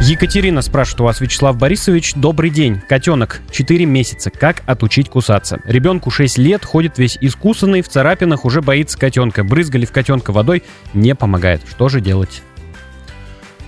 Екатерина 0.00 0.62
спрашивает 0.62 1.00
у 1.00 1.04
вас, 1.04 1.20
Вячеслав 1.20 1.56
Борисович, 1.56 2.14
добрый 2.14 2.50
день. 2.50 2.80
Котенок, 2.88 3.40
4 3.52 3.86
месяца 3.86 4.21
боится. 4.22 4.30
Как 4.30 4.62
отучить 4.66 5.08
кусаться? 5.08 5.60
Ребенку 5.64 6.10
6 6.10 6.38
лет, 6.38 6.64
ходит 6.64 6.98
весь 6.98 7.18
искусанный, 7.20 7.82
в 7.82 7.88
царапинах 7.88 8.44
уже 8.44 8.60
боится 8.60 8.98
котенка. 8.98 9.44
Брызгали 9.44 9.84
в 9.84 9.92
котенка 9.92 10.32
водой, 10.32 10.62
не 10.94 11.14
помогает. 11.14 11.62
Что 11.68 11.88
же 11.88 12.00
делать? 12.00 12.42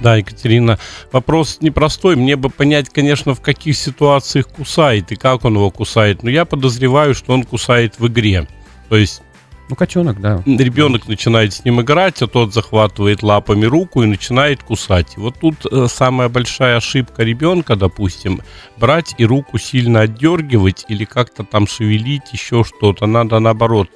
Да, 0.00 0.16
Екатерина, 0.16 0.78
вопрос 1.12 1.58
непростой. 1.60 2.16
Мне 2.16 2.36
бы 2.36 2.50
понять, 2.50 2.90
конечно, 2.90 3.34
в 3.34 3.40
каких 3.40 3.76
ситуациях 3.76 4.48
кусает 4.48 5.12
и 5.12 5.16
как 5.16 5.44
он 5.44 5.54
его 5.54 5.70
кусает. 5.70 6.22
Но 6.22 6.30
я 6.30 6.44
подозреваю, 6.44 7.14
что 7.14 7.32
он 7.32 7.44
кусает 7.44 7.98
в 7.98 8.06
игре. 8.08 8.46
То 8.88 8.96
есть 8.96 9.22
ну, 9.68 9.76
котенок, 9.76 10.20
да. 10.20 10.42
Ребенок 10.44 11.08
начинает 11.08 11.54
с 11.54 11.64
ним 11.64 11.80
играть, 11.80 12.20
а 12.22 12.26
тот 12.26 12.52
захватывает 12.52 13.22
лапами 13.22 13.64
руку 13.64 14.02
и 14.02 14.06
начинает 14.06 14.62
кусать. 14.62 15.16
вот 15.16 15.36
тут 15.40 15.54
э, 15.70 15.86
самая 15.88 16.28
большая 16.28 16.76
ошибка 16.76 17.22
ребенка, 17.22 17.74
допустим, 17.74 18.42
брать 18.76 19.14
и 19.16 19.24
руку 19.24 19.58
сильно 19.58 20.00
отдергивать 20.00 20.84
или 20.88 21.04
как-то 21.04 21.44
там 21.44 21.66
шевелить, 21.66 22.32
еще 22.32 22.62
что-то. 22.62 23.06
Надо 23.06 23.40
наоборот 23.40 23.88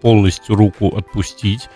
полностью 0.00 0.54
руку 0.54 0.96
отпустить, 0.96 1.68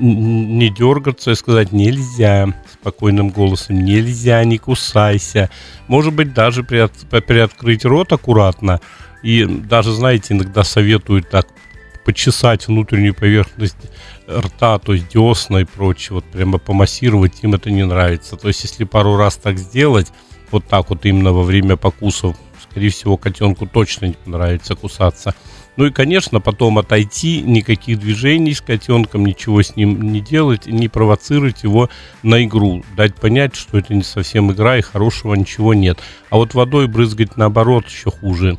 не 0.00 0.68
дергаться 0.68 1.30
и 1.30 1.34
сказать 1.36 1.70
нельзя 1.70 2.52
спокойным 2.72 3.30
голосом, 3.30 3.84
нельзя, 3.84 4.42
не 4.44 4.58
кусайся. 4.58 5.48
Может 5.86 6.12
быть, 6.12 6.34
даже 6.34 6.64
приот, 6.64 6.92
приоткрыть 7.08 7.84
рот 7.84 8.12
аккуратно. 8.12 8.80
И 9.22 9.44
даже, 9.44 9.92
знаете, 9.92 10.34
иногда 10.34 10.64
советуют 10.64 11.30
так 11.30 11.46
почесать 12.06 12.68
внутреннюю 12.68 13.14
поверхность 13.14 13.76
рта, 14.30 14.78
то 14.78 14.94
есть 14.94 15.08
десна 15.12 15.58
и 15.58 15.64
прочее, 15.64 16.14
вот 16.14 16.24
прямо 16.24 16.58
помассировать, 16.58 17.42
им 17.42 17.54
это 17.54 17.68
не 17.72 17.84
нравится. 17.84 18.36
То 18.36 18.46
есть, 18.46 18.62
если 18.62 18.84
пару 18.84 19.16
раз 19.16 19.36
так 19.36 19.58
сделать, 19.58 20.12
вот 20.52 20.64
так 20.64 20.88
вот 20.90 21.04
именно 21.04 21.32
во 21.32 21.42
время 21.42 21.76
покусов, 21.76 22.36
скорее 22.62 22.90
всего, 22.90 23.16
котенку 23.16 23.66
точно 23.66 24.06
не 24.06 24.12
понравится 24.12 24.76
кусаться. 24.76 25.34
Ну 25.76 25.86
и, 25.86 25.90
конечно, 25.90 26.40
потом 26.40 26.78
отойти, 26.78 27.42
никаких 27.42 27.98
движений 27.98 28.54
с 28.54 28.60
котенком, 28.60 29.26
ничего 29.26 29.60
с 29.60 29.74
ним 29.74 30.12
не 30.12 30.20
делать, 30.20 30.66
не 30.66 30.88
провоцировать 30.88 31.64
его 31.64 31.90
на 32.22 32.44
игру. 32.44 32.84
Дать 32.96 33.16
понять, 33.16 33.56
что 33.56 33.78
это 33.78 33.94
не 33.94 34.04
совсем 34.04 34.52
игра 34.52 34.78
и 34.78 34.80
хорошего 34.80 35.34
ничего 35.34 35.74
нет. 35.74 35.98
А 36.30 36.36
вот 36.36 36.54
водой 36.54 36.86
брызгать 36.86 37.36
наоборот 37.36 37.88
еще 37.88 38.12
хуже 38.12 38.56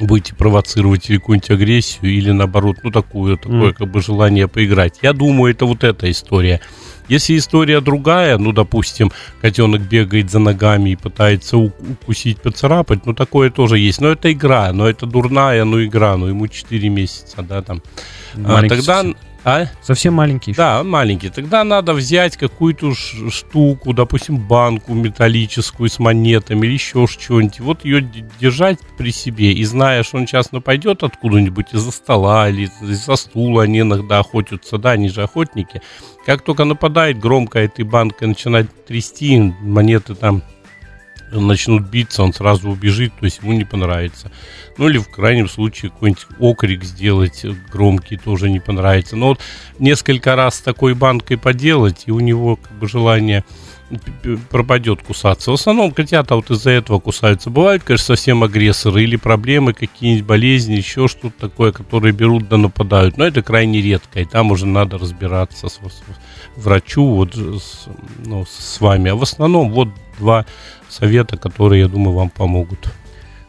будете 0.00 0.34
провоцировать 0.34 1.08
или 1.10 1.18
какую-нибудь 1.18 1.50
агрессию, 1.50 2.10
или 2.10 2.30
наоборот, 2.30 2.78
ну, 2.82 2.90
такую, 2.90 3.36
такое, 3.36 3.70
mm. 3.70 3.74
как 3.74 3.90
бы, 3.90 4.00
желание 4.00 4.48
поиграть. 4.48 4.98
Я 5.02 5.12
думаю, 5.12 5.52
это 5.52 5.66
вот 5.66 5.84
эта 5.84 6.10
история. 6.10 6.60
Если 7.08 7.38
история 7.38 7.80
другая, 7.80 8.36
ну, 8.36 8.52
допустим, 8.52 9.10
котенок 9.40 9.80
бегает 9.80 10.30
за 10.30 10.38
ногами 10.38 10.90
и 10.90 10.96
пытается 10.96 11.56
укусить, 11.56 12.40
поцарапать, 12.42 13.06
ну, 13.06 13.14
такое 13.14 13.50
тоже 13.50 13.78
есть. 13.78 14.00
Но 14.00 14.08
это 14.08 14.30
игра, 14.30 14.72
но 14.72 14.88
это 14.88 15.06
дурная, 15.06 15.64
ну, 15.64 15.82
игра, 15.82 16.16
ну, 16.16 16.26
ему 16.26 16.46
4 16.48 16.88
месяца, 16.90 17.42
да, 17.42 17.62
там. 17.62 17.82
А, 18.44 18.62
тогда... 18.68 19.04
А? 19.44 19.66
Совсем 19.82 20.14
маленький. 20.14 20.52
Да, 20.52 20.80
он 20.80 20.90
маленький. 20.90 21.30
Тогда 21.30 21.64
надо 21.64 21.92
взять 21.94 22.36
какую-то 22.36 22.94
штуку, 22.94 23.92
допустим, 23.92 24.38
банку 24.38 24.94
металлическую 24.94 25.88
с 25.88 25.98
монетами 25.98 26.66
или 26.66 26.74
еще 26.74 27.06
что-нибудь. 27.06 27.60
Вот 27.60 27.84
ее 27.84 28.02
держать 28.40 28.78
при 28.96 29.10
себе. 29.10 29.52
И 29.52 29.64
зная, 29.64 30.02
что 30.02 30.18
он 30.18 30.26
сейчас 30.26 30.48
пойдет 30.64 31.02
откуда-нибудь 31.02 31.72
из-за 31.72 31.90
стола 31.92 32.48
или 32.48 32.70
из-за 32.82 33.16
стула, 33.16 33.62
они 33.62 33.80
иногда 33.80 34.18
охотятся, 34.20 34.78
да, 34.78 34.92
они 34.92 35.08
же 35.08 35.22
охотники. 35.22 35.82
Как 36.26 36.42
только 36.42 36.64
нападает 36.64 37.18
громко 37.18 37.58
этой 37.58 37.84
банкой, 37.84 38.28
начинает 38.28 38.86
трясти, 38.86 39.38
монеты 39.60 40.14
там 40.14 40.42
начнут 41.30 41.82
биться, 41.88 42.22
он 42.22 42.32
сразу 42.32 42.70
убежит, 42.70 43.12
то 43.18 43.24
есть 43.24 43.40
ему 43.42 43.52
не 43.52 43.64
понравится. 43.64 44.30
Ну 44.76 44.88
или 44.88 44.98
в 44.98 45.08
крайнем 45.08 45.48
случае 45.48 45.90
какой-нибудь 45.90 46.26
окрик 46.38 46.84
сделать 46.84 47.44
громкий 47.72 48.16
тоже 48.16 48.48
не 48.50 48.60
понравится. 48.60 49.16
Но 49.16 49.28
вот 49.28 49.40
несколько 49.78 50.36
раз 50.36 50.56
с 50.56 50.60
такой 50.60 50.94
банкой 50.94 51.38
поделать, 51.38 52.04
и 52.06 52.10
у 52.10 52.20
него 52.20 52.56
как 52.56 52.72
бы 52.72 52.88
желание 52.88 53.44
пропадет 54.50 55.02
кусаться. 55.02 55.50
В 55.50 55.54
основном 55.54 55.92
котята 55.92 56.36
вот 56.36 56.50
из-за 56.50 56.70
этого 56.70 57.00
кусаются. 57.00 57.48
Бывают, 57.48 57.82
конечно, 57.82 58.16
совсем 58.16 58.42
агрессоры 58.42 59.02
или 59.02 59.16
проблемы, 59.16 59.72
какие-нибудь 59.72 60.26
болезни, 60.26 60.74
еще 60.74 61.08
что-то 61.08 61.48
такое, 61.48 61.72
которые 61.72 62.12
берут 62.12 62.48
да 62.48 62.58
нападают. 62.58 63.16
Но 63.16 63.24
это 63.24 63.42
крайне 63.42 63.80
редко, 63.80 64.20
и 64.20 64.24
там 64.24 64.50
уже 64.50 64.66
надо 64.66 64.98
разбираться 64.98 65.68
с, 65.68 65.74
с 65.74 66.02
врачу 66.56 67.06
вот 67.06 67.34
с, 67.34 67.86
ну, 68.24 68.44
с 68.46 68.80
вами. 68.80 69.10
А 69.10 69.16
в 69.16 69.22
основном 69.22 69.70
вот 69.70 69.88
два 70.18 70.46
совета, 70.88 71.36
которые, 71.36 71.82
я 71.82 71.88
думаю, 71.88 72.14
вам 72.14 72.30
помогут. 72.30 72.88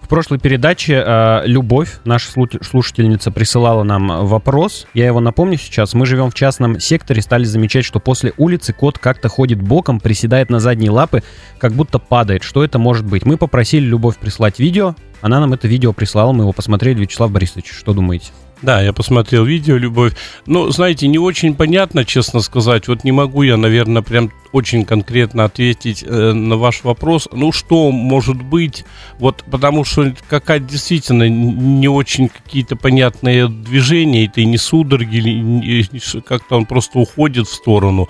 В 0.01 0.07
прошлой 0.09 0.39
передаче 0.39 1.03
э, 1.05 1.41
Любовь, 1.45 1.99
наша 2.03 2.31
слушательница, 2.31 3.29
присылала 3.29 3.83
нам 3.83 4.25
вопрос. 4.25 4.87
Я 4.95 5.05
его 5.05 5.19
напомню 5.19 5.59
сейчас. 5.59 5.93
Мы 5.93 6.07
живем 6.07 6.31
в 6.31 6.33
частном 6.33 6.79
секторе, 6.79 7.21
стали 7.21 7.43
замечать, 7.43 7.85
что 7.85 7.99
после 7.99 8.33
улицы 8.37 8.73
кот 8.73 8.97
как-то 8.97 9.29
ходит 9.29 9.61
боком, 9.61 9.99
приседает 9.99 10.49
на 10.49 10.59
задние 10.59 10.89
лапы, 10.89 11.21
как 11.59 11.73
будто 11.73 11.99
падает. 11.99 12.41
Что 12.41 12.63
это 12.63 12.79
может 12.79 13.05
быть? 13.05 13.23
Мы 13.23 13.37
попросили 13.37 13.85
Любовь 13.85 14.17
прислать 14.17 14.57
видео. 14.57 14.95
Она 15.21 15.39
нам 15.39 15.53
это 15.53 15.67
видео 15.67 15.93
прислала, 15.93 16.31
мы 16.31 16.43
его 16.45 16.53
посмотрели. 16.53 17.01
Вячеслав 17.01 17.31
Борисович, 17.31 17.71
что 17.71 17.93
думаете? 17.93 18.31
Да, 18.61 18.81
я 18.81 18.91
посмотрел 18.91 19.45
видео 19.45 19.77
«Любовь». 19.77 20.13
Ну, 20.45 20.69
знаете, 20.69 21.07
не 21.07 21.17
очень 21.17 21.55
понятно, 21.55 22.03
честно 22.03 22.41
сказать. 22.41 22.89
Вот 22.89 23.05
не 23.05 23.13
могу 23.13 23.43
я, 23.43 23.55
наверное, 23.55 24.01
прям 24.01 24.31
очень 24.51 24.83
конкретно 24.83 25.45
ответить 25.45 26.03
э, 26.05 26.33
на 26.33 26.57
ваш 26.57 26.83
вопрос. 26.83 27.29
Ну, 27.31 27.53
что 27.53 27.89
может 27.91 28.41
быть? 28.41 28.83
Вот 29.17 29.45
потому 29.49 29.85
что 29.85 30.13
какая 30.27 30.59
действительно 30.59 31.29
не 31.29 31.87
очень 31.87 32.27
какие-то 32.27 32.75
понятные 32.75 33.47
движения, 33.47 34.25
это 34.25 34.41
и 34.41 34.45
не 34.45 34.57
судороги, 34.57 35.87
как-то 36.27 36.57
он 36.57 36.65
просто 36.65 36.99
уходит 36.99 37.47
в 37.47 37.53
сторону. 37.53 38.09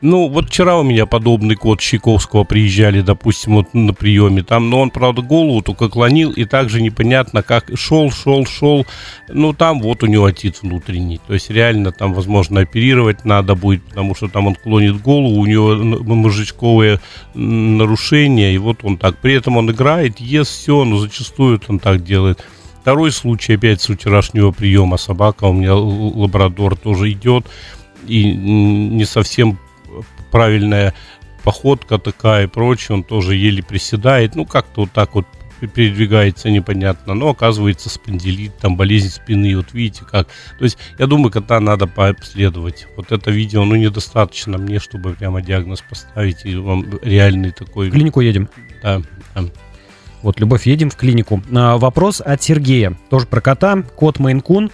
Ну, 0.00 0.28
вот 0.28 0.48
вчера 0.48 0.78
у 0.78 0.84
меня 0.84 1.06
подобный 1.06 1.56
кот 1.56 1.80
Щековского 1.80 2.44
приезжали, 2.44 3.00
допустим, 3.00 3.54
вот 3.54 3.74
на 3.74 3.92
приеме. 3.92 4.44
Там, 4.44 4.70
но 4.70 4.80
он, 4.80 4.90
правда, 4.90 5.22
голову 5.22 5.60
только 5.60 5.88
клонил, 5.88 6.30
и 6.30 6.44
также 6.44 6.80
непонятно, 6.80 7.42
как 7.42 7.76
шел, 7.76 8.12
шел, 8.12 8.46
шел. 8.46 8.86
Ну, 9.28 9.52
там 9.52 9.80
вот 9.80 10.04
у 10.04 10.06
него 10.06 10.26
отит 10.26 10.62
внутренний. 10.62 11.20
То 11.26 11.34
есть, 11.34 11.50
реально 11.50 11.90
там, 11.90 12.14
возможно, 12.14 12.60
оперировать 12.60 13.24
надо 13.24 13.56
будет, 13.56 13.82
потому 13.82 14.14
что 14.14 14.28
там 14.28 14.46
он 14.46 14.54
клонит 14.54 15.02
голову, 15.02 15.40
у 15.40 15.46
него 15.46 15.74
мозжечковые 15.74 17.00
нарушения, 17.34 18.54
и 18.54 18.58
вот 18.58 18.84
он 18.84 18.98
так. 18.98 19.16
При 19.18 19.34
этом 19.34 19.56
он 19.56 19.68
играет, 19.70 20.20
ест 20.20 20.52
все, 20.52 20.84
но 20.84 20.98
зачастую 20.98 21.60
он 21.66 21.80
так 21.80 22.04
делает. 22.04 22.44
Второй 22.82 23.10
случай, 23.10 23.54
опять 23.54 23.82
с 23.82 23.92
вчерашнего 23.92 24.52
приема, 24.52 24.96
собака 24.96 25.44
у 25.46 25.52
меня 25.52 25.74
лабрадор 25.74 26.76
тоже 26.76 27.10
идет, 27.10 27.46
и 28.06 28.32
не 28.32 29.04
совсем 29.04 29.58
правильная 30.30 30.94
походка 31.44 31.98
такая 31.98 32.44
и 32.44 32.48
прочее, 32.48 32.96
он 32.96 33.04
тоже 33.04 33.34
еле 33.34 33.62
приседает, 33.62 34.34
ну 34.34 34.44
как-то 34.44 34.82
вот 34.82 34.92
так 34.92 35.14
вот 35.14 35.26
передвигается 35.66 36.50
непонятно, 36.50 37.14
но 37.14 37.30
оказывается 37.30 37.88
спондилит, 37.88 38.56
там 38.58 38.76
болезнь 38.76 39.08
спины, 39.08 39.56
вот 39.56 39.72
видите 39.72 40.04
как. 40.04 40.28
То 40.58 40.64
есть 40.64 40.78
я 40.98 41.06
думаю, 41.06 41.32
кота 41.32 41.58
надо 41.58 41.86
пообследовать. 41.86 42.86
Вот 42.96 43.10
это 43.10 43.30
видео, 43.30 43.64
ну 43.64 43.74
недостаточно 43.74 44.58
мне, 44.58 44.78
чтобы 44.78 45.14
прямо 45.14 45.42
диагноз 45.42 45.82
поставить 45.82 46.44
и 46.44 46.54
вам 46.54 46.86
реальный 47.02 47.50
такой... 47.50 47.90
В 47.90 47.92
клинику 47.92 48.20
едем? 48.20 48.48
Да, 48.82 49.02
да. 49.34 49.44
Вот, 50.22 50.40
Любовь, 50.40 50.66
едем 50.66 50.90
в 50.90 50.96
клинику. 50.96 51.42
А, 51.54 51.78
вопрос 51.78 52.20
от 52.20 52.42
Сергея, 52.42 52.96
тоже 53.08 53.26
про 53.26 53.40
кота, 53.40 53.82
кот 53.96 54.18
Мейнкун. 54.18 54.70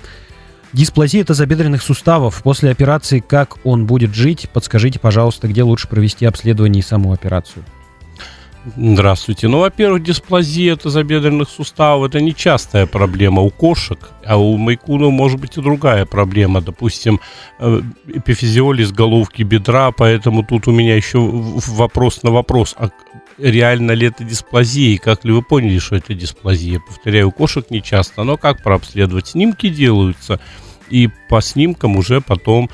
Дисплазия 0.75 1.25
тазобедренных 1.25 1.83
суставов. 1.83 2.43
После 2.43 2.69
операции 2.71 3.21
как 3.21 3.59
он 3.64 3.87
будет 3.87 4.12
жить? 4.12 4.49
Подскажите, 4.52 4.99
пожалуйста, 4.99 5.47
где 5.47 5.62
лучше 5.62 5.87
провести 5.87 6.26
обследование 6.26 6.81
и 6.81 6.85
саму 6.85 7.12
операцию? 7.12 7.64
Здравствуйте. 8.76 9.47
Ну, 9.47 9.61
во-первых, 9.61 10.02
дисплазия 10.02 10.75
тазобедренных 10.75 11.49
суставов– 11.49 12.09
это 12.09 12.21
не 12.21 12.35
частая 12.35 12.87
проблема 12.87 13.43
у 13.43 13.50
кошек, 13.50 13.99
а 14.26 14.37
у 14.37 14.57
майкуна 14.57 15.11
может 15.11 15.38
быть 15.38 15.57
и 15.59 15.61
другая 15.61 16.07
проблема. 16.07 16.61
Допустим, 16.61 17.21
э, 17.61 17.81
эпифизиолиз 18.07 18.90
головки 18.90 19.43
бедра, 19.43 19.93
поэтому 19.93 20.43
тут 20.43 20.66
у 20.66 20.73
меня 20.73 20.97
еще 20.97 21.19
вопрос 21.21 22.23
на 22.23 22.31
вопрос. 22.31 22.75
А 22.78 22.88
реально 23.38 23.93
ли 23.93 24.09
это 24.09 24.25
дисплазия 24.25 24.95
и 24.95 24.99
как 24.99 25.25
ли 25.25 25.33
вы 25.33 25.43
поняли, 25.43 25.79
что 25.79 25.97
это 25.97 26.14
дисплазия? 26.14 26.81
Повторяю, 26.81 27.31
кошек 27.31 27.71
не 27.71 27.83
часто, 27.83 28.25
но 28.25 28.37
как 28.37 28.62
прообследовать? 28.62 29.29
Снимки 29.29 29.69
делаются– 29.69 30.41
и 30.91 31.09
по 31.29 31.41
снимкам 31.41 31.97
уже 31.97 32.21
потом 32.21 32.71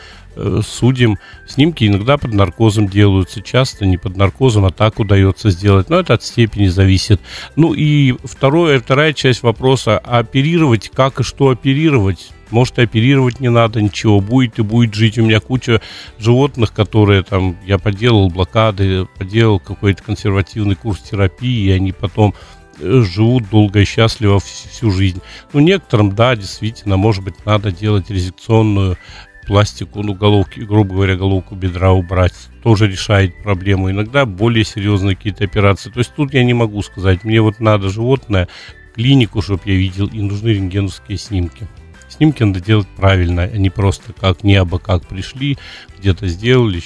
судим. 0.62 1.18
Снимки 1.46 1.84
иногда 1.84 2.16
под 2.18 2.32
наркозом 2.34 2.88
делаются, 2.88 3.42
часто 3.42 3.86
не 3.86 3.98
под 3.98 4.16
наркозом, 4.16 4.64
а 4.64 4.70
так 4.70 4.98
удается 4.98 5.50
сделать. 5.50 5.90
Но 5.90 6.00
это 6.00 6.14
от 6.14 6.22
степени 6.22 6.68
зависит. 6.68 7.20
Ну 7.56 7.74
и 7.74 8.14
второе, 8.24 8.80
вторая 8.80 9.12
часть 9.12 9.42
вопроса, 9.42 9.98
оперировать, 9.98 10.90
как 10.90 11.20
и 11.20 11.22
что 11.22 11.50
оперировать? 11.50 12.30
Может, 12.50 12.78
оперировать 12.78 13.40
не 13.40 13.48
надо, 13.48 13.80
ничего, 13.80 14.20
будет 14.20 14.58
и 14.58 14.62
будет 14.62 14.94
жить. 14.94 15.18
У 15.18 15.22
меня 15.22 15.40
куча 15.40 15.80
животных, 16.18 16.72
которые 16.72 17.22
там, 17.22 17.56
я 17.64 17.78
поделал 17.78 18.28
блокады, 18.28 19.06
поделал 19.18 19.60
какой-то 19.60 20.02
консервативный 20.02 20.74
курс 20.74 21.00
терапии, 21.00 21.68
и 21.68 21.70
они 21.70 21.92
потом 21.92 22.34
э, 22.80 23.02
живут 23.02 23.48
долго 23.50 23.80
и 23.80 23.84
счастливо 23.84 24.40
всю 24.40 24.90
жизнь. 24.90 25.20
Ну, 25.52 25.60
некоторым, 25.60 26.14
да, 26.14 26.34
действительно, 26.34 26.96
может 26.96 27.22
быть, 27.22 27.46
надо 27.46 27.70
делать 27.70 28.10
резекционную 28.10 28.96
пластику, 29.50 30.04
ну, 30.04 30.14
головки, 30.14 30.60
грубо 30.60 30.94
говоря, 30.94 31.16
головку 31.16 31.56
бедра 31.56 31.90
убрать, 31.90 32.34
тоже 32.62 32.86
решает 32.86 33.42
проблему. 33.42 33.90
Иногда 33.90 34.24
более 34.24 34.64
серьезные 34.64 35.16
какие-то 35.16 35.42
операции. 35.42 35.90
То 35.90 35.98
есть 35.98 36.14
тут 36.14 36.32
я 36.32 36.44
не 36.44 36.54
могу 36.54 36.80
сказать, 36.82 37.24
мне 37.24 37.40
вот 37.40 37.58
надо 37.58 37.88
животное, 37.88 38.46
клинику, 38.94 39.42
чтобы 39.42 39.62
я 39.64 39.74
видел, 39.74 40.06
и 40.06 40.22
нужны 40.22 40.50
рентгеновские 40.50 41.18
снимки. 41.18 41.66
Снимки 42.08 42.44
надо 42.44 42.60
делать 42.60 42.86
правильно, 42.96 43.42
а 43.42 43.56
не 43.56 43.70
просто 43.70 44.12
как 44.12 44.44
не 44.44 44.54
абы 44.54 44.78
как 44.78 45.08
пришли, 45.08 45.58
где-то 45.98 46.28
сделали, 46.28 46.80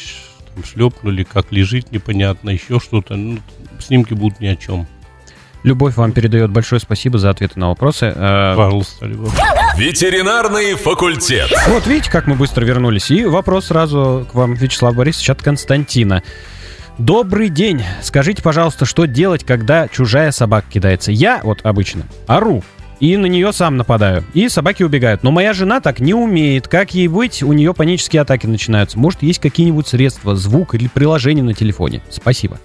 шлепнули, 0.64 1.23
как 1.23 1.52
лежит 1.52 1.92
непонятно, 1.92 2.49
еще 2.49 2.80
что-то. 2.80 3.14
Ну, 3.14 3.40
снимки 3.78 4.14
будут 4.14 4.40
ни 4.40 4.47
о 4.47 4.56
чем. 4.56 4.87
Любовь 5.64 5.97
вам 5.97 6.12
передает 6.12 6.50
большое 6.50 6.78
спасибо 6.78 7.18
за 7.18 7.30
ответы 7.30 7.59
на 7.59 7.68
вопросы. 7.68 8.12
Э, 8.14 8.54
Пожалуйста, 8.54 9.06
Любовь. 9.06 9.33
Ветеринарный 9.78 10.75
факультет. 10.75 11.50
Вот 11.68 11.87
видите, 11.87 12.11
как 12.11 12.26
мы 12.26 12.35
быстро 12.35 12.66
вернулись. 12.66 13.11
И 13.11 13.25
вопрос 13.25 13.66
сразу 13.66 14.28
к 14.30 14.35
вам, 14.35 14.52
Вячеслав 14.54 14.94
Борисович, 14.94 15.30
от 15.30 15.42
Константина. 15.42 16.23
Добрый 16.99 17.49
день. 17.49 17.83
Скажите, 18.02 18.42
пожалуйста, 18.42 18.85
что 18.85 19.06
делать, 19.06 19.42
когда 19.42 19.88
чужая 19.88 20.33
собака 20.33 20.66
кидается? 20.71 21.11
Я, 21.11 21.40
вот 21.42 21.61
обычно, 21.64 22.02
ору. 22.26 22.62
И 23.00 23.16
на 23.16 23.26
нее 23.26 23.52
сам 23.54 23.78
нападаю. 23.78 24.23
И 24.35 24.50
собаки 24.50 24.83
убегают. 24.83 25.23
Но 25.23 25.30
моя 25.30 25.54
жена 25.54 25.80
так 25.80 25.99
не 25.99 26.12
умеет. 26.12 26.68
Как 26.68 26.94
ей 26.94 27.09
быть? 27.09 27.42
У 27.42 27.54
нее 27.54 27.73
панические 27.73 28.21
атаки 28.21 28.47
начинаются. 28.47 28.99
Может, 28.99 29.23
есть 29.23 29.40
какие-нибудь 29.40 29.88
средства, 29.88 30.37
звук 30.37 30.75
или 30.75 30.88
приложение 30.88 31.42
на 31.42 31.54
телефоне? 31.54 32.02
Спасибо. 32.11 32.59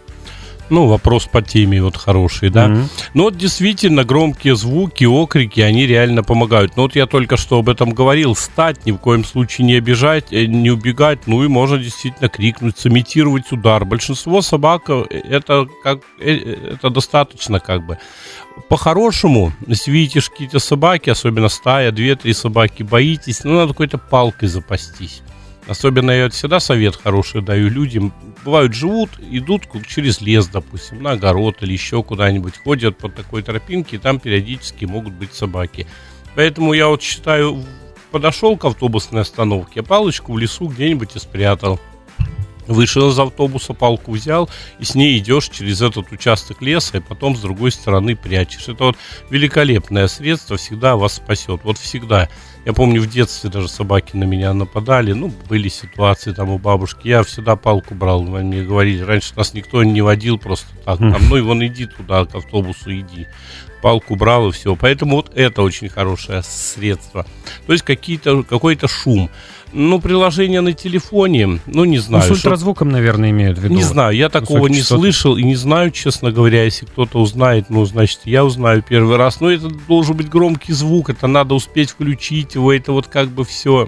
Ну, 0.70 0.88
вопрос 0.88 1.26
по 1.26 1.42
теме 1.42 1.82
вот 1.82 1.98
хороший, 1.98 2.50
да. 2.50 2.68
Mm-hmm. 2.68 2.90
Ну, 3.14 3.24
вот 3.24 3.38
действительно, 3.38 4.04
громкие 4.04 4.56
звуки, 4.56 5.06
окрики, 5.06 5.62
они 5.62 5.88
реально 5.88 6.24
помогают. 6.24 6.78
Но 6.78 6.84
вот 6.84 6.96
я 6.96 7.06
только 7.06 7.38
что 7.38 7.60
об 7.60 7.70
этом 7.70 7.92
говорил. 7.92 8.36
Стать, 8.36 8.86
ни 8.86 8.92
в 8.92 8.98
коем 8.98 9.24
случае 9.24 9.66
не 9.66 9.76
обижать, 9.76 10.32
э, 10.32 10.46
не 10.46 10.70
убегать. 10.70 11.28
Ну, 11.28 11.44
и 11.44 11.48
можно 11.48 11.78
действительно 11.78 12.30
крикнуть, 12.30 12.78
сымитировать 12.78 13.52
удар. 13.52 13.86
Большинство 13.86 14.42
собак, 14.42 14.90
э, 14.90 15.06
это, 15.12 15.68
как, 15.84 16.00
э, 16.20 16.74
это 16.74 16.90
достаточно 16.90 17.60
как 17.60 17.86
бы. 17.86 17.98
По-хорошему, 18.68 19.54
если 19.68 19.92
видите 19.92 20.22
какие-то 20.22 20.60
собаки, 20.60 21.10
особенно 21.10 21.50
стая, 21.50 21.92
две-три 21.92 22.34
собаки, 22.34 22.84
боитесь, 22.84 23.44
ну, 23.44 23.56
надо 23.56 23.70
какой-то 23.70 23.98
палкой 23.98 24.50
запастись. 24.50 25.22
Особенно 25.70 26.10
я 26.10 26.32
всегда 26.32 26.60
совет 26.60 26.96
хороший 26.96 27.44
даю 27.44 27.70
людям. 27.70 28.12
Бывают, 28.44 28.74
живут, 28.74 29.12
идут 29.30 29.68
через 29.88 30.20
лес, 30.20 30.48
допустим, 30.48 31.04
на 31.04 31.12
огород 31.12 31.62
или 31.62 31.74
еще 31.74 32.02
куда-нибудь, 32.02 32.58
ходят 32.58 32.98
по 32.98 33.08
такой 33.08 33.44
тропинке, 33.44 33.98
и 33.98 34.00
там 34.00 34.20
периодически 34.20 34.86
могут 34.86 35.14
быть 35.14 35.32
собаки. 35.32 35.86
Поэтому 36.34 36.74
я 36.74 36.88
вот 36.88 37.04
считаю, 37.04 37.64
подошел 38.10 38.58
к 38.58 38.66
автобусной 38.66 39.22
остановке, 39.22 39.84
палочку 39.84 40.34
в 40.34 40.40
лесу 40.40 40.70
где-нибудь 40.70 41.16
и 41.16 41.20
спрятал. 41.20 41.80
Вышел 42.70 43.10
из 43.10 43.18
автобуса, 43.18 43.74
палку 43.74 44.12
взял, 44.12 44.48
и 44.78 44.86
с 44.86 44.94
ней 44.94 45.18
идешь 45.18 45.50
через 45.50 45.82
этот 45.82 46.12
участок 46.12 46.62
леса, 46.62 46.98
и 46.98 47.02
потом 47.02 47.36
с 47.36 47.42
другой 47.42 47.72
стороны 47.72 48.16
прячешь. 48.16 48.68
Это 48.68 48.84
вот 48.86 48.98
великолепное 49.32 50.08
средство, 50.08 50.56
всегда 50.56 50.96
вас 50.96 51.16
спасет. 51.16 51.62
Вот 51.64 51.80
всегда. 51.80 52.30
Я 52.66 52.74
помню, 52.74 53.02
в 53.02 53.08
детстве 53.08 53.50
даже 53.50 53.70
собаки 53.70 54.16
на 54.16 54.26
меня 54.26 54.54
нападали. 54.54 55.14
Ну, 55.14 55.34
были 55.50 55.68
ситуации 55.68 56.32
там 56.32 56.50
у 56.50 56.60
бабушки. 56.60 57.08
Я 57.08 57.24
всегда 57.24 57.56
палку 57.56 57.96
брал. 57.96 58.22
Мне 58.22 58.62
говорили, 58.62 59.02
раньше 59.02 59.34
нас 59.36 59.56
никто 59.56 59.84
не 59.84 60.02
водил 60.02 60.38
просто 60.38 60.68
так. 60.86 61.00
Там, 61.00 61.28
ну, 61.28 61.38
и 61.38 61.42
вон 61.42 61.66
иди 61.66 61.88
туда, 61.88 62.26
к 62.26 62.36
автобусу 62.36 62.94
иди 62.94 63.26
палку 63.82 64.16
брал 64.16 64.50
и 64.50 64.52
все. 64.52 64.76
Поэтому 64.76 65.18
вот 65.18 65.32
это 65.36 65.62
очень 65.62 65.90
хорошее 65.90 66.42
средство. 66.44 67.26
То 67.66 67.74
есть 67.74 67.84
какие-то, 67.84 68.44
какой-то 68.44 68.88
шум. 68.88 69.30
Ну, 69.72 70.02
приложение 70.02 70.62
на 70.62 70.74
телефоне, 70.74 71.60
ну, 71.68 71.86
не 71.86 72.00
знаю. 72.00 72.24
Ну, 72.28 72.36
с 72.36 72.38
ультразвуком, 72.38 72.90
наверное, 72.90 73.30
имеют 73.30 73.60
в 73.60 73.64
виду. 73.64 73.76
Не 73.76 73.84
знаю, 73.84 74.16
я 74.16 74.30
такого 74.30 74.68
не 74.68 74.82
слышал 74.82 75.38
и 75.38 75.44
не 75.44 75.56
знаю, 75.56 75.92
честно 75.92 76.32
говоря. 76.32 76.64
Если 76.64 76.86
кто-то 76.86 77.20
узнает, 77.20 77.70
ну, 77.70 77.86
значит, 77.86 78.22
я 78.26 78.44
узнаю 78.44 78.82
первый 78.82 79.18
раз. 79.18 79.42
Но 79.42 79.52
это 79.52 79.70
должен 79.70 80.18
быть 80.18 80.30
громкий 80.30 80.74
звук, 80.74 81.12
это 81.12 81.28
надо 81.28 81.54
успеть 81.54 81.92
включить 81.92 82.56
его, 82.56 82.74
это 82.74 82.92
вот 82.94 83.08
как 83.08 83.30
бы 83.30 83.46
все 83.46 83.88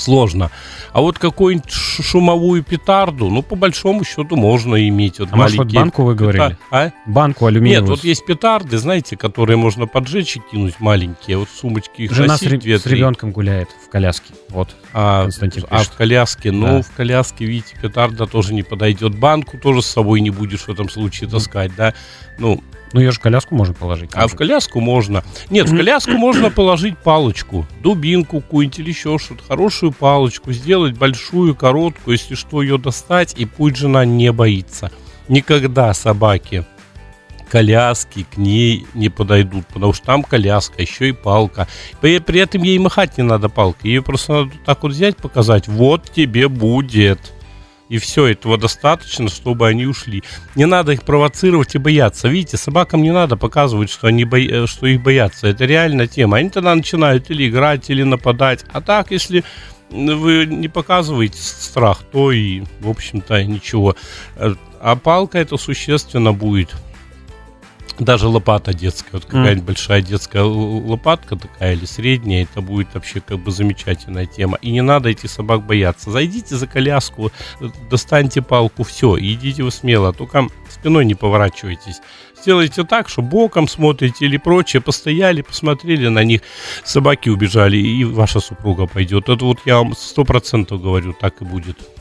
сложно. 0.00 0.50
А 0.92 1.00
вот 1.00 1.18
какую-нибудь 1.18 1.70
шумовую 1.70 2.62
петарду, 2.62 3.28
ну, 3.28 3.42
по 3.42 3.56
большому 3.56 4.04
счету, 4.04 4.36
можно 4.36 4.88
иметь. 4.88 5.18
Вот 5.18 5.30
а 5.32 5.36
маленькие... 5.36 5.58
может, 5.58 5.74
вот 5.74 5.82
банку 5.82 6.04
вы 6.04 6.14
говорили? 6.14 6.56
А? 6.70 6.90
Банку 7.06 7.46
алюминиевую. 7.46 7.82
Нет, 7.82 7.90
вот 7.90 8.04
есть 8.04 8.24
петарды, 8.24 8.78
знаете, 8.78 9.16
которые 9.16 9.56
можно 9.56 9.86
поджечь 9.86 10.36
и 10.36 10.40
кинуть 10.40 10.80
маленькие. 10.80 11.38
Вот 11.38 11.48
сумочки 11.48 12.02
их 12.02 12.12
Жена 12.12 12.34
носить, 12.34 12.62
с, 12.62 12.64
ре- 12.64 12.78
с 12.78 12.86
ребенком 12.86 13.32
гуляет 13.32 13.68
в 13.84 13.90
коляске. 13.90 14.34
Вот, 14.48 14.74
а, 14.92 15.24
Константин 15.24 15.64
А 15.70 15.82
в 15.82 15.92
коляске? 15.92 16.52
Ну, 16.52 16.66
да. 16.66 16.72
Ну, 16.72 16.82
в 16.82 16.90
коляске, 16.92 17.44
видите, 17.44 17.76
петарда 17.80 18.26
тоже 18.26 18.54
не 18.54 18.62
подойдет. 18.62 19.18
Банку 19.18 19.58
тоже 19.58 19.82
с 19.82 19.86
собой 19.86 20.20
не 20.20 20.30
будешь 20.30 20.62
в 20.62 20.68
этом 20.68 20.88
случае 20.88 21.28
таскать, 21.28 21.74
да? 21.76 21.94
Ну, 22.38 22.62
ну, 22.96 23.02
ее 23.02 23.12
же 23.12 23.20
коляску 23.20 23.54
можно 23.54 23.74
положить. 23.74 24.08
А 24.14 24.26
в 24.26 24.34
коляску 24.34 24.80
можно. 24.80 25.22
Нет, 25.50 25.68
в 25.68 25.76
коляску 25.76 26.12
можно 26.12 26.50
положить 26.50 26.96
палочку, 26.96 27.66
дубинку 27.82 28.40
какую-нибудь 28.40 28.78
или 28.78 28.88
еще 28.88 29.18
что-то. 29.18 29.44
Хорошую 29.44 29.92
палочку, 29.92 30.50
сделать 30.52 30.96
большую, 30.96 31.54
короткую, 31.54 32.16
если 32.16 32.34
что, 32.34 32.62
ее 32.62 32.78
достать, 32.78 33.34
и 33.36 33.44
пусть 33.44 33.76
жена 33.76 34.06
не 34.06 34.32
боится. 34.32 34.90
Никогда 35.28 35.92
собаки 35.92 36.64
коляски 37.50 38.24
к 38.32 38.38
ней 38.38 38.86
не 38.94 39.10
подойдут, 39.10 39.66
потому 39.66 39.92
что 39.92 40.06
там 40.06 40.22
коляска, 40.22 40.80
еще 40.80 41.10
и 41.10 41.12
палка. 41.12 41.68
При, 42.00 42.18
при 42.18 42.40
этом 42.40 42.62
ей 42.62 42.78
махать 42.78 43.18
не 43.18 43.24
надо 43.24 43.50
палкой, 43.50 43.90
ее 43.90 44.02
просто 44.02 44.32
надо 44.32 44.52
так 44.64 44.82
вот 44.82 44.92
взять, 44.92 45.18
показать, 45.18 45.68
вот 45.68 46.10
тебе 46.10 46.48
будет. 46.48 47.34
И 47.88 47.98
все, 47.98 48.26
этого 48.26 48.58
достаточно, 48.58 49.28
чтобы 49.28 49.68
они 49.68 49.86
ушли. 49.86 50.22
Не 50.54 50.66
надо 50.66 50.92
их 50.92 51.02
провоцировать 51.02 51.74
и 51.74 51.78
бояться. 51.78 52.28
Видите, 52.28 52.56
собакам 52.56 53.02
не 53.02 53.12
надо 53.12 53.36
показывать, 53.36 53.90
что, 53.90 54.08
они 54.08 54.24
бо... 54.24 54.38
Э, 54.38 54.66
что 54.66 54.86
их 54.86 55.02
боятся. 55.02 55.46
Это 55.46 55.64
реальная 55.64 56.06
тема. 56.06 56.38
Они 56.38 56.50
тогда 56.50 56.74
начинают 56.74 57.30
или 57.30 57.48
играть, 57.48 57.88
или 57.88 58.02
нападать. 58.02 58.64
А 58.72 58.80
так, 58.80 59.12
если 59.12 59.44
вы 59.90 60.46
не 60.46 60.68
показываете 60.68 61.38
страх, 61.40 62.02
то 62.10 62.32
и, 62.32 62.62
в 62.80 62.88
общем-то, 62.88 63.44
ничего. 63.44 63.94
Э, 64.36 64.54
а 64.80 64.96
палка 64.96 65.38
это 65.38 65.56
существенно 65.56 66.32
будет 66.32 66.74
даже 67.98 68.28
лопата 68.28 68.74
детская, 68.74 69.12
вот 69.12 69.24
какая-нибудь 69.24 69.62
mm. 69.62 69.66
большая 69.66 70.02
детская 70.02 70.42
лопатка 70.42 71.36
такая 71.36 71.74
или 71.74 71.84
средняя, 71.84 72.44
это 72.44 72.60
будет 72.60 72.88
вообще 72.94 73.20
как 73.20 73.38
бы 73.38 73.50
замечательная 73.50 74.26
тема. 74.26 74.58
И 74.62 74.70
не 74.70 74.82
надо 74.82 75.08
этих 75.08 75.30
собак 75.30 75.64
бояться. 75.66 76.10
Зайдите 76.10 76.56
за 76.56 76.66
коляску, 76.66 77.32
достаньте 77.90 78.42
палку, 78.42 78.84
все, 78.84 79.18
идите 79.18 79.62
вы 79.62 79.70
смело, 79.70 80.12
только 80.12 80.48
спиной 80.68 81.04
не 81.04 81.14
поворачивайтесь. 81.14 82.00
Сделайте 82.40 82.84
так, 82.84 83.08
что 83.08 83.22
боком 83.22 83.66
смотрите 83.66 84.26
или 84.26 84.36
прочее, 84.36 84.80
постояли, 84.80 85.42
посмотрели 85.42 86.08
на 86.08 86.22
них, 86.22 86.42
собаки 86.84 87.28
убежали, 87.28 87.76
и 87.76 88.04
ваша 88.04 88.40
супруга 88.40 88.86
пойдет. 88.86 89.28
Это 89.28 89.44
вот 89.44 89.58
я 89.64 89.78
вам 89.78 89.96
сто 89.96 90.24
процентов 90.24 90.82
говорю, 90.82 91.12
так 91.12 91.40
и 91.42 91.44
будет. 91.44 91.95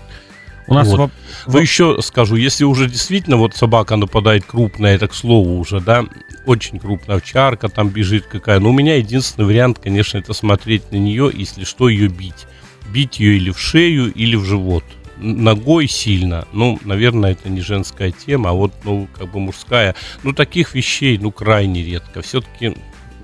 У 0.67 0.73
нас 0.73 0.87
вот. 0.87 0.97
во... 0.97 1.11
Вы 1.45 1.61
еще 1.61 2.01
скажу, 2.01 2.35
если 2.35 2.63
уже 2.63 2.89
действительно 2.89 3.37
вот 3.37 3.55
собака 3.55 3.95
нападает 3.95 4.45
крупная, 4.45 4.95
это 4.95 5.07
к 5.07 5.13
слову 5.13 5.59
уже, 5.59 5.79
да, 5.79 6.05
очень 6.45 6.79
крупная 6.79 7.17
овчарка 7.17 7.69
там 7.69 7.89
бежит 7.89 8.25
какая. 8.25 8.59
Но 8.59 8.69
у 8.69 8.73
меня 8.73 8.95
единственный 8.95 9.45
вариант, 9.45 9.79
конечно, 9.79 10.17
это 10.17 10.33
смотреть 10.33 10.91
на 10.91 10.97
нее, 10.97 11.31
если 11.33 11.63
что, 11.63 11.89
ее 11.89 12.07
бить. 12.07 12.47
Бить 12.91 13.19
ее 13.19 13.37
или 13.37 13.51
в 13.51 13.59
шею, 13.59 14.11
или 14.13 14.35
в 14.35 14.43
живот. 14.43 14.83
Ногой 15.17 15.87
сильно. 15.87 16.47
Ну, 16.51 16.79
наверное, 16.83 17.31
это 17.31 17.49
не 17.49 17.61
женская 17.61 18.11
тема, 18.11 18.49
а 18.49 18.53
вот, 18.53 18.73
ну, 18.83 19.07
как 19.17 19.31
бы 19.31 19.39
мужская. 19.39 19.95
Ну, 20.23 20.33
таких 20.33 20.75
вещей, 20.75 21.17
ну, 21.17 21.31
крайне 21.31 21.83
редко. 21.83 22.21
Все-таки 22.21 22.75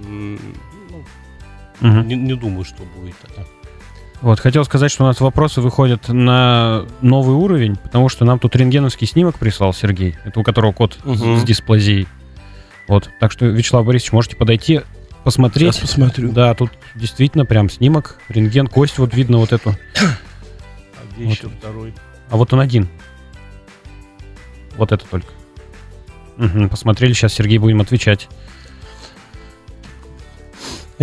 ну, 0.04 0.38
угу. 1.82 2.00
не, 2.02 2.16
не 2.16 2.34
думаю, 2.36 2.64
что 2.64 2.84
будет 2.96 3.16
это. 3.24 3.46
Вот, 4.22 4.40
хотел 4.40 4.64
сказать, 4.66 4.92
что 4.92 5.04
у 5.04 5.08
нас 5.08 5.20
вопросы 5.20 5.62
выходят 5.62 6.08
на 6.10 6.86
новый 7.02 7.36
уровень, 7.36 7.76
потому 7.76 8.08
что 8.08 8.24
нам 8.24 8.38
тут 8.38 8.56
рентгеновский 8.56 9.08
снимок 9.08 9.40
прислал 9.40 9.74
Сергей, 9.74 10.16
это 10.24 10.40
у 10.40 10.44
которого 10.44 10.72
код 10.72 10.98
угу. 11.04 11.38
с 11.38 11.44
дисплазией. 11.44 12.08
Вот, 12.88 13.10
так 13.20 13.32
что, 13.32 13.46
Вячеслав 13.46 13.84
Борисович, 13.84 14.12
можете 14.12 14.36
подойти, 14.36 14.82
посмотреть. 15.24 15.74
Сейчас 15.74 15.90
посмотрю. 15.90 16.32
Да, 16.32 16.54
тут 16.54 16.72
действительно 16.94 17.46
прям 17.46 17.70
снимок, 17.70 18.20
рентген, 18.30 18.68
кость 18.68 19.00
вот 19.00 19.14
видно 19.16 19.38
вот 19.38 19.54
эту. 19.54 19.72
А 19.72 21.16
где 21.16 21.26
вот. 21.26 21.34
еще 21.34 21.50
второй? 21.50 21.94
А 22.30 22.38
вот 22.38 22.54
он 22.54 22.60
один. 22.60 22.90
Вот 24.78 24.92
это 24.92 25.04
только. 25.10 25.30
Угу, 26.38 26.70
посмотрели, 26.70 27.14
сейчас 27.14 27.34
Сергей 27.34 27.58
будем 27.58 27.82
отвечать. 27.82 28.30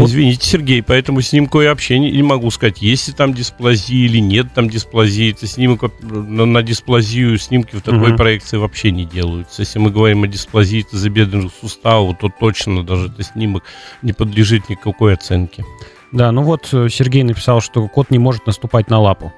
Извините, 0.04 0.46
Сергей, 0.48 0.82
по 0.82 0.92
этому 0.92 1.20
снимку 1.22 1.60
я 1.60 1.70
вообще 1.70 1.98
не, 1.98 2.10
не 2.12 2.22
могу 2.22 2.50
сказать, 2.50 2.80
есть 2.82 3.08
ли 3.08 3.14
там 3.14 3.34
дисплазия 3.34 4.04
или 4.06 4.18
нет 4.18 4.46
там 4.54 4.70
дисплазии. 4.70 5.32
Это 5.32 5.46
снимок 5.46 5.82
на, 6.02 6.44
на 6.46 6.62
дисплазию 6.62 7.36
снимки 7.38 7.74
в 7.76 7.80
такой 7.82 8.08
Мгм. 8.10 8.16
проекции 8.16 8.56
вообще 8.58 8.90
не 8.92 9.04
делаются. 9.04 9.62
Если 9.62 9.78
мы 9.78 9.90
говорим 9.90 10.22
о 10.22 10.28
дисплазии 10.28 10.82
тазобедренных 10.88 11.52
суставов, 11.60 12.16
то 12.18 12.28
точно 12.28 12.84
даже 12.84 13.06
этот 13.06 13.26
снимок 13.26 13.64
не 14.02 14.12
подлежит 14.12 14.68
никакой 14.68 15.14
оценке. 15.14 15.64
Да, 16.12 16.30
ну 16.32 16.42
вот 16.42 16.68
э, 16.72 16.88
Сергей 16.88 17.22
написал, 17.24 17.60
что 17.60 17.86
кот 17.88 18.10
не 18.10 18.18
может 18.18 18.46
наступать 18.46 18.88
на 18.90 18.98
лапу. 19.00 19.32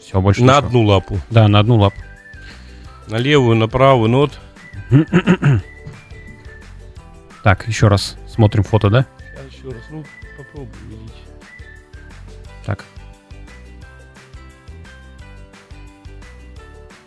Все, 0.00 0.20
больше 0.20 0.42
На 0.42 0.56
ничего. 0.56 0.66
одну 0.66 0.82
лапу. 0.84 1.20
Да, 1.30 1.46
на 1.48 1.60
одну 1.60 1.76
лапу. 1.76 1.96
На 3.06 3.16
левую, 3.16 3.56
на 3.56 3.68
правую, 3.68 4.10
ну 4.10 4.18
вот. 4.18 4.40
Так, 7.44 7.66
еще 7.68 7.88
раз 7.88 8.16
смотрим 8.38 8.62
фото, 8.62 8.88
да? 8.88 9.04
Сейчас 9.18 9.52
еще 9.52 9.74
раз, 9.74 9.82
ну 9.90 10.04
попробуй 10.36 10.70
увеличить. 10.86 11.24
Так. 12.64 12.84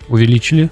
Увеличили? 0.10 0.70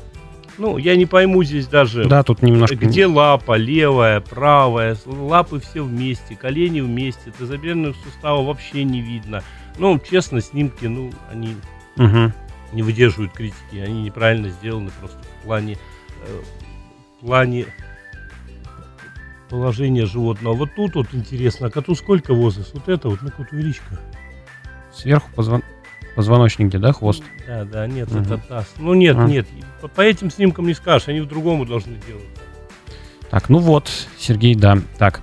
Ну, 0.58 0.78
я 0.78 0.98
не 0.98 1.06
пойму 1.06 1.46
здесь 1.46 1.68
даже, 1.68 2.04
Да, 2.04 2.24
тут 2.24 2.42
немножко... 2.42 2.76
где 2.76 3.06
лапа, 3.06 3.56
левая, 3.56 4.20
правая, 4.20 4.98
лапы 5.06 5.62
все 5.62 5.82
вместе, 5.82 6.36
колени 6.36 6.82
вместе, 6.82 7.32
тазобедренных 7.32 7.96
суставов 8.04 8.46
вообще 8.48 8.84
не 8.84 9.00
видно. 9.00 9.42
Ну, 9.78 9.98
честно, 9.98 10.42
снимки, 10.42 10.88
ну, 10.88 11.14
они 11.32 11.56
Мгм. 11.96 12.34
не 12.74 12.84
выдерживают 12.84 13.32
критики, 13.32 13.78
они 13.78 14.02
неправильно 14.02 14.50
сделаны 14.50 14.92
просто 15.00 15.20
в 15.40 15.46
плане, 15.46 15.78
э, 16.28 16.42
в 17.22 17.26
плане 17.26 17.66
положения 19.50 20.06
животного. 20.06 20.54
Вот 20.54 20.70
тут 20.76 20.96
вот 20.96 21.08
интересно, 21.14 21.68
а 21.68 21.70
коту 21.70 21.96
сколько 21.96 22.34
возраст? 22.34 22.72
Вот 22.74 22.88
это 22.88 23.10
вот, 23.10 23.22
ну-ка 23.22 23.36
вот 23.40 23.52
увеличь-ка. 23.52 24.00
Сверху 24.96 25.30
позвон... 25.36 25.64
позвоночник, 26.16 26.68
где, 26.70 26.78
да, 26.78 26.94
хвост? 26.94 27.24
Да, 27.48 27.64
да, 27.66 27.88
нет, 27.88 28.12
Мгм. 28.12 28.22
это 28.24 28.38
таз. 28.38 28.66
Ну 28.78 28.94
нет, 28.94 29.18
А. 29.18 29.26
нет, 29.26 29.48
по, 29.82 29.88
по 29.88 30.02
этим 30.02 30.32
снимкам 30.32 30.68
не 30.68 30.74
скажешь, 30.74 31.08
они 31.08 31.22
в-другому 31.22 31.66
должны 31.66 31.98
делать. 32.08 32.24
Так, 33.30 33.50
ну 33.50 33.60
вот, 33.60 33.90
Сергей, 34.18 34.56
да. 34.56 34.80
Так. 34.98 35.22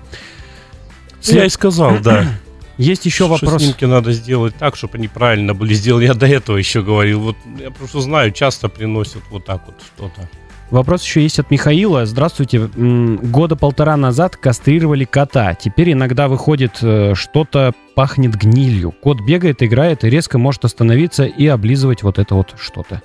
Я 1.22 1.44
и 1.44 1.48
сказал, 1.48 1.98
да. 2.00 2.24
Есть 2.78 3.06
еще 3.06 3.24
что 3.24 3.28
вопрос. 3.28 3.62
снимки 3.62 3.84
надо 3.86 4.12
сделать 4.12 4.54
так, 4.56 4.76
чтобы 4.76 4.98
они 4.98 5.08
правильно 5.08 5.54
были 5.54 5.72
сделаны. 5.72 6.02
Я 6.02 6.14
до 6.14 6.26
этого 6.26 6.56
еще 6.58 6.82
говорил. 6.82 7.20
Вот 7.20 7.36
я 7.58 7.70
просто 7.70 8.00
знаю, 8.00 8.32
часто 8.32 8.68
приносят 8.68 9.22
вот 9.30 9.44
так 9.46 9.62
вот 9.66 9.76
что-то. 9.82 10.28
Вопрос 10.70 11.04
еще 11.04 11.22
есть 11.22 11.38
от 11.38 11.50
Михаила. 11.50 12.06
Здравствуйте. 12.06 12.58
Года 12.58 13.54
полтора 13.54 13.96
назад 13.96 14.36
кастрировали 14.36 15.04
кота. 15.04 15.54
Теперь 15.54 15.92
иногда 15.92 16.26
выходит 16.26 16.78
э, 16.82 17.14
что-то 17.14 17.72
пахнет 17.94 18.34
гнилью. 18.34 18.90
Кот 18.90 19.20
бегает, 19.20 19.62
играет 19.62 20.02
и 20.04 20.10
резко 20.10 20.38
может 20.38 20.64
остановиться 20.64 21.24
и 21.24 21.46
облизывать 21.46 22.02
вот 22.02 22.18
это 22.18 22.34
вот 22.34 22.54
что-то. 22.58 23.00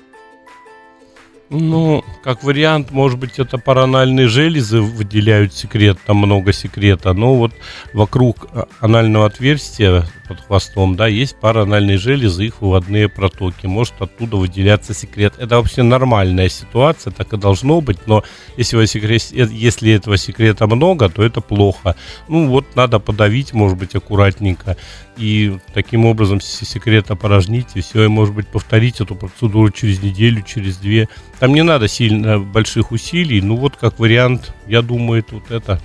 Ну, 1.54 2.06
как 2.24 2.46
вариант, 2.46 2.92
может 2.92 3.20
быть, 3.20 3.38
это 3.38 3.58
паранальные 3.58 4.30
железы 4.30 4.80
выделяют 4.80 5.54
секрет, 5.54 5.98
там 6.06 6.16
много 6.16 6.54
секрета, 6.54 7.12
но 7.12 7.36
вот 7.36 7.52
вокруг 7.92 8.48
а, 8.54 8.70
анального 8.80 9.26
отверстия 9.26 10.06
под 10.30 10.40
хвостом, 10.40 10.96
да, 10.96 11.08
есть 11.08 11.36
паранальные 11.36 11.98
железы, 11.98 12.46
их 12.46 12.62
выводные 12.62 13.10
протоки, 13.10 13.66
может 13.66 13.96
оттуда 14.00 14.38
выделяться 14.38 14.94
секрет. 14.94 15.34
Это 15.40 15.58
вообще 15.58 15.84
нормальная 15.84 16.48
ситуация, 16.48 17.12
так 17.12 17.34
и 17.34 17.38
должно 17.38 17.82
быть, 17.82 18.08
но 18.08 18.24
если, 18.56 18.78
его 18.78 18.86
секрет- 18.86 19.34
э, 19.34 19.46
если 19.52 19.92
этого 19.92 20.16
секрета 20.16 20.68
много, 20.68 21.10
то 21.10 21.22
это 21.22 21.42
плохо. 21.42 21.98
Ну, 22.30 22.48
вот 22.48 22.78
надо 22.78 23.00
подавить, 23.00 23.52
может 23.52 23.78
быть, 23.78 23.94
аккуратненько, 23.94 24.78
и 25.18 25.58
таким 25.74 26.06
образом 26.06 26.40
секрет 26.40 27.12
опорожнить, 27.12 27.68
и 27.76 27.82
все, 27.82 28.06
и, 28.06 28.08
может 28.08 28.34
быть, 28.34 28.48
повторить 28.48 29.02
эту 29.02 29.16
процедуру 29.16 29.70
через 29.70 30.02
неделю, 30.02 30.42
через 30.42 30.78
две. 30.78 31.10
Там 31.42 31.56
не 31.56 31.64
надо 31.64 31.88
сильно 31.88 32.38
больших 32.40 32.92
усилий, 32.92 33.42
ну 33.42 33.56
вот 33.56 33.76
как 33.76 33.98
вариант, 33.98 34.54
я 34.68 34.84
думаю, 34.84 35.24
тут 35.24 35.50
это. 35.50 35.82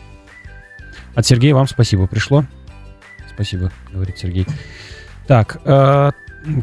От 1.14 1.25
Сергея 1.25 1.55
вам 1.55 1.66
спасибо 1.66 2.07
пришло. 2.07 2.45
Спасибо, 3.35 3.73
говорит 3.90 4.19
Сергей. 4.19 4.47
Так, 5.27 5.57
э, 5.64 6.11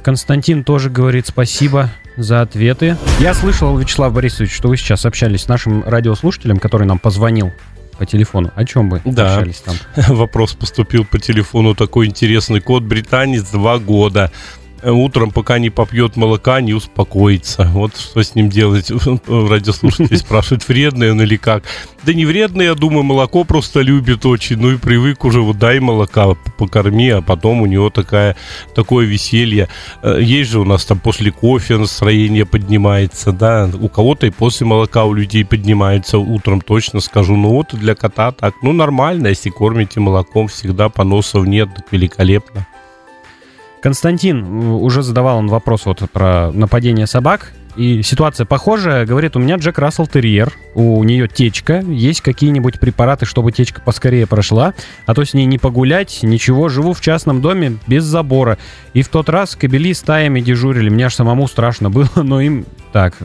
Константин 0.04 0.64
тоже 0.64 0.92
говорит 0.92 1.26
спасибо 1.26 1.90
за 2.18 2.42
ответы. 2.42 2.96
Я 3.20 3.34
слышал, 3.34 3.76
Вячеслав 3.80 4.14
Борисович, 4.14 4.54
что 4.54 4.68
вы 4.70 4.78
сейчас 4.78 5.08
общались 5.08 5.42
с 5.42 5.48
нашим 5.48 5.84
радиослушателем, 5.84 6.60
который 6.60 6.86
нам 6.86 7.00
позвонил 7.00 7.52
по 7.98 8.06
телефону. 8.06 8.52
О 8.56 8.64
чем 8.64 8.92
вы 8.92 9.02
Да. 9.06 9.38
общались 9.38 9.62
там? 9.62 9.76
Вопрос 10.16 10.54
поступил 10.54 11.04
по 11.04 11.18
телефону 11.18 11.74
такой 11.74 12.06
интересный. 12.06 12.62
Кот 12.62 12.84
британец, 12.84 13.50
два 13.50 13.80
года. 13.80 14.32
Утром, 14.86 15.32
пока 15.32 15.60
не 15.60 15.70
попьет 15.70 16.16
молока, 16.16 16.62
не 16.62 16.74
успокоится. 16.74 17.70
Вот 17.74 17.98
что 17.98 18.22
с 18.22 18.36
ним 18.36 18.50
делать? 18.50 18.92
Радиослушатели 19.28 20.16
спрашивают, 20.18 20.68
вредный 20.68 21.12
он 21.12 21.22
или 21.22 21.38
как. 21.38 21.64
Да 22.04 22.14
не 22.14 22.26
вредный, 22.26 22.66
я 22.66 22.76
думаю, 22.76 23.04
молоко 23.04 23.44
просто 23.46 23.82
любит 23.82 24.26
очень. 24.26 24.58
Ну 24.58 24.72
и 24.72 24.78
привык 24.78 25.24
уже, 25.24 25.42
вот 25.42 25.58
дай 25.58 25.80
молока, 25.80 26.36
покорми, 26.58 27.10
а 27.10 27.22
потом 27.22 27.62
у 27.62 27.66
него 27.66 27.90
такая, 27.90 28.36
такое 28.76 29.06
веселье. 29.06 29.70
Э, 30.02 30.20
Есть 30.22 30.52
же 30.52 30.60
у 30.60 30.66
нас 30.66 30.86
там 30.86 31.00
после 31.00 31.32
кофе 31.32 31.78
настроение 31.78 32.46
поднимается, 32.46 33.32
да. 33.32 33.70
У 33.80 33.88
кого-то 33.88 34.26
и 34.28 34.32
после 34.32 34.68
молока 34.68 35.06
у 35.06 35.14
людей 35.14 35.46
поднимается 35.46 36.18
утром, 36.18 36.62
точно 36.62 37.00
скажу. 37.00 37.36
Ну 37.36 37.50
вот 37.50 37.74
для 37.74 37.96
кота 37.96 38.32
так. 38.32 38.56
Ну 38.62 38.74
нормально, 38.74 39.28
если 39.28 39.50
кормите 39.50 40.00
молоком, 40.00 40.48
всегда 40.48 40.90
поносов 40.90 41.46
нет, 41.46 41.70
так 41.74 41.86
великолепно. 41.92 42.68
Константин, 43.84 44.38
м, 44.38 44.72
уже 44.82 45.04
задавал 45.04 45.40
он 45.40 45.48
вопрос 45.50 45.86
вот 45.86 46.10
про 46.10 46.52
нападение 46.54 47.06
собак. 47.06 47.52
И 47.76 48.02
ситуация 48.02 48.46
похожая. 48.46 49.06
Говорит, 49.06 49.36
у 49.36 49.40
меня 49.40 49.56
Джек 49.58 49.78
Рассел 49.80 50.08
Терьер, 50.08 50.54
у 50.74 51.04
нее 51.04 51.28
течка. 51.28 51.80
Есть 51.80 52.22
какие-нибудь 52.22 52.80
препараты, 52.80 53.26
чтобы 53.26 53.52
течка 53.52 53.82
поскорее 53.82 54.26
прошла? 54.26 54.74
А 55.06 55.14
то 55.14 55.26
с 55.26 55.34
ней 55.34 55.46
не 55.46 55.58
погулять, 55.58 56.20
ничего. 56.22 56.70
Живу 56.70 56.94
в 56.94 57.02
частном 57.02 57.42
доме 57.42 57.78
без 57.86 58.04
забора. 58.06 58.58
И 58.94 59.02
в 59.02 59.10
тот 59.10 59.28
раз 59.28 59.56
кобели 59.58 59.94
стаями 59.94 60.40
дежурили. 60.40 60.90
Мне 60.90 61.08
аж 61.08 61.16
самому 61.16 61.48
страшно 61.48 61.90
было, 61.90 62.08
но 62.16 62.40
им... 62.40 62.66
Так, 62.94 63.18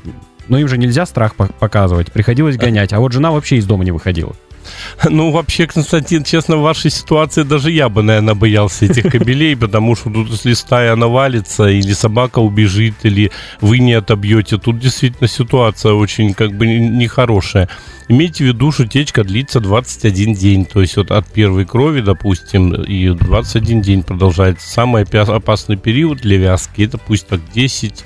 но 0.49 0.59
им 0.59 0.67
же 0.67 0.77
нельзя 0.79 1.07
страх 1.07 1.37
по- 1.37 1.47
показывать. 1.47 2.11
Приходилось 2.11 2.57
гонять. 2.57 2.93
А 2.93 2.99
вот 2.99 3.13
жена 3.13 3.31
вообще 3.31 3.57
из 3.59 3.67
дома 3.67 3.85
не 3.85 3.93
выходила. 3.93 4.35
Ну, 5.11 5.31
вообще, 5.31 5.67
Константин, 5.67 6.25
честно, 6.25 6.57
в 6.57 6.63
вашей 6.63 6.91
ситуации 6.91 7.43
даже 7.43 7.71
я 7.71 7.89
бы, 7.89 8.03
наверное, 8.03 8.35
боялся 8.35 8.85
этих 8.85 9.05
кабелей, 9.13 9.57
потому 9.57 9.97
что 9.97 10.11
тут, 10.11 10.31
если 10.31 10.55
стая 10.55 10.97
навалится, 10.97 11.69
или 11.69 11.93
собака 11.93 12.41
убежит, 12.41 12.95
или 13.03 13.31
вы 13.61 13.79
не 13.79 13.95
отобьете, 13.95 14.59
тут 14.59 14.79
действительно 14.79 15.29
ситуация 15.29 15.93
очень, 15.93 16.35
как 16.35 16.53
бы, 16.53 16.67
не- 16.67 16.89
нехорошая. 16.89 17.69
Имейте 18.11 18.45
в 18.45 18.47
виду, 18.47 18.73
что 18.73 18.87
течка 18.87 19.23
длится 19.23 19.61
21 19.61 20.33
день, 20.35 20.65
то 20.65 20.81
есть 20.81 20.97
вот 20.97 21.11
от 21.11 21.31
первой 21.31 21.67
крови, 21.67 22.01
допустим, 22.01 22.73
и 22.75 23.11
21 23.11 23.83
день 23.83 24.03
продолжается. 24.03 24.67
Самый 24.67 25.03
опасный 25.03 25.77
период 25.77 26.19
для 26.19 26.39
вязки, 26.39 26.83
это 26.83 26.97
пусть 26.97 27.27
так 27.27 27.41
10, 27.53 28.05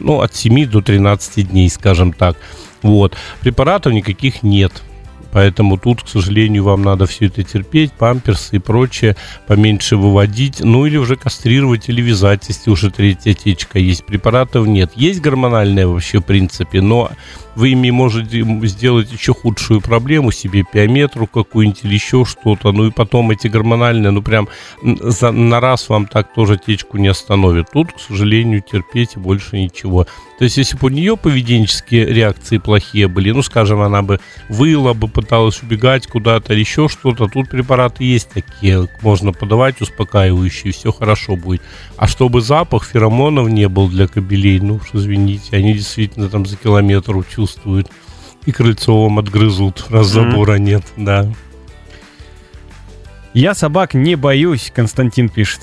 ну, 0.00 0.20
от 0.20 0.36
7 0.36 0.66
до 0.66 0.82
13 0.82 1.48
дней, 1.48 1.70
скажем 1.70 2.12
так. 2.12 2.36
Вот. 2.82 3.16
Препаратов 3.40 3.94
никаких 3.94 4.42
нет. 4.42 4.82
Поэтому 5.32 5.78
тут, 5.78 6.02
к 6.02 6.08
сожалению, 6.08 6.64
вам 6.64 6.82
надо 6.82 7.06
все 7.06 7.26
это 7.26 7.42
терпеть, 7.42 7.92
памперсы 7.92 8.56
и 8.56 8.58
прочее 8.58 9.16
поменьше 9.46 9.96
выводить, 9.96 10.60
ну 10.60 10.86
или 10.86 10.98
уже 10.98 11.16
кастрировать 11.16 11.88
или 11.88 12.02
вязать, 12.02 12.44
если 12.48 12.70
уже 12.70 12.90
третья 12.90 13.32
течка 13.32 13.78
есть. 13.78 14.04
Препаратов 14.04 14.66
нет. 14.66 14.92
Есть 14.94 15.20
гормональная 15.20 15.86
вообще 15.86 16.18
в 16.18 16.24
принципе, 16.24 16.80
но 16.80 17.10
вы 17.54 17.70
ими 17.70 17.90
можете 17.90 18.42
сделать 18.66 19.12
еще 19.12 19.34
худшую 19.34 19.80
проблему 19.80 20.32
себе, 20.32 20.64
пиометру 20.70 21.26
какую-нибудь 21.26 21.84
или 21.84 21.94
еще 21.94 22.24
что-то, 22.24 22.72
ну 22.72 22.86
и 22.86 22.90
потом 22.90 23.30
эти 23.30 23.48
гормональные, 23.48 24.10
ну 24.10 24.22
прям 24.22 24.48
за- 24.82 25.32
на 25.32 25.60
раз 25.60 25.88
вам 25.88 26.06
так 26.06 26.32
тоже 26.34 26.58
течку 26.58 26.98
не 26.98 27.08
остановит. 27.08 27.66
Тут, 27.72 27.92
к 27.92 28.00
сожалению, 28.00 28.62
терпеть 28.62 29.16
больше 29.16 29.56
ничего. 29.56 30.06
То 30.38 30.44
есть, 30.44 30.56
если 30.56 30.76
бы 30.76 30.86
у 30.86 30.90
нее 30.90 31.16
поведенческие 31.16 32.06
реакции 32.06 32.58
плохие 32.58 33.06
были, 33.06 33.30
ну, 33.30 33.42
скажем, 33.42 33.80
она 33.80 34.02
бы 34.02 34.18
выла 34.48 34.92
бы, 34.92 35.06
пыталась 35.22 35.62
убегать 35.62 36.06
куда-то 36.06 36.54
еще 36.54 36.88
что-то, 36.88 37.26
тут 37.28 37.48
препараты 37.48 38.04
есть 38.04 38.28
такие, 38.30 38.88
можно 39.00 39.32
подавать 39.32 39.80
успокаивающие, 39.80 40.72
все 40.72 40.92
хорошо 40.92 41.36
будет. 41.36 41.62
А 41.96 42.06
чтобы 42.06 42.40
запах 42.42 42.84
феромонов 42.84 43.48
не 43.48 43.68
был 43.68 43.88
для 43.88 44.06
кобелей, 44.06 44.60
ну, 44.60 44.74
уж 44.76 44.90
извините, 44.92 45.56
они 45.56 45.74
действительно 45.74 46.28
там 46.28 46.46
за 46.46 46.56
километр 46.56 47.24
чувствуют. 47.24 47.88
И 48.44 48.52
крыльцо 48.52 49.04
вам 49.04 49.18
отгрызут, 49.20 49.86
раз 49.88 50.12
Мгм. 50.14 50.30
забора 50.30 50.58
нет, 50.58 50.82
да. 50.96 51.32
Я 53.34 53.54
собак 53.54 53.94
не 53.94 54.16
боюсь, 54.16 54.70
Константин 54.74 55.28
пишет. 55.28 55.60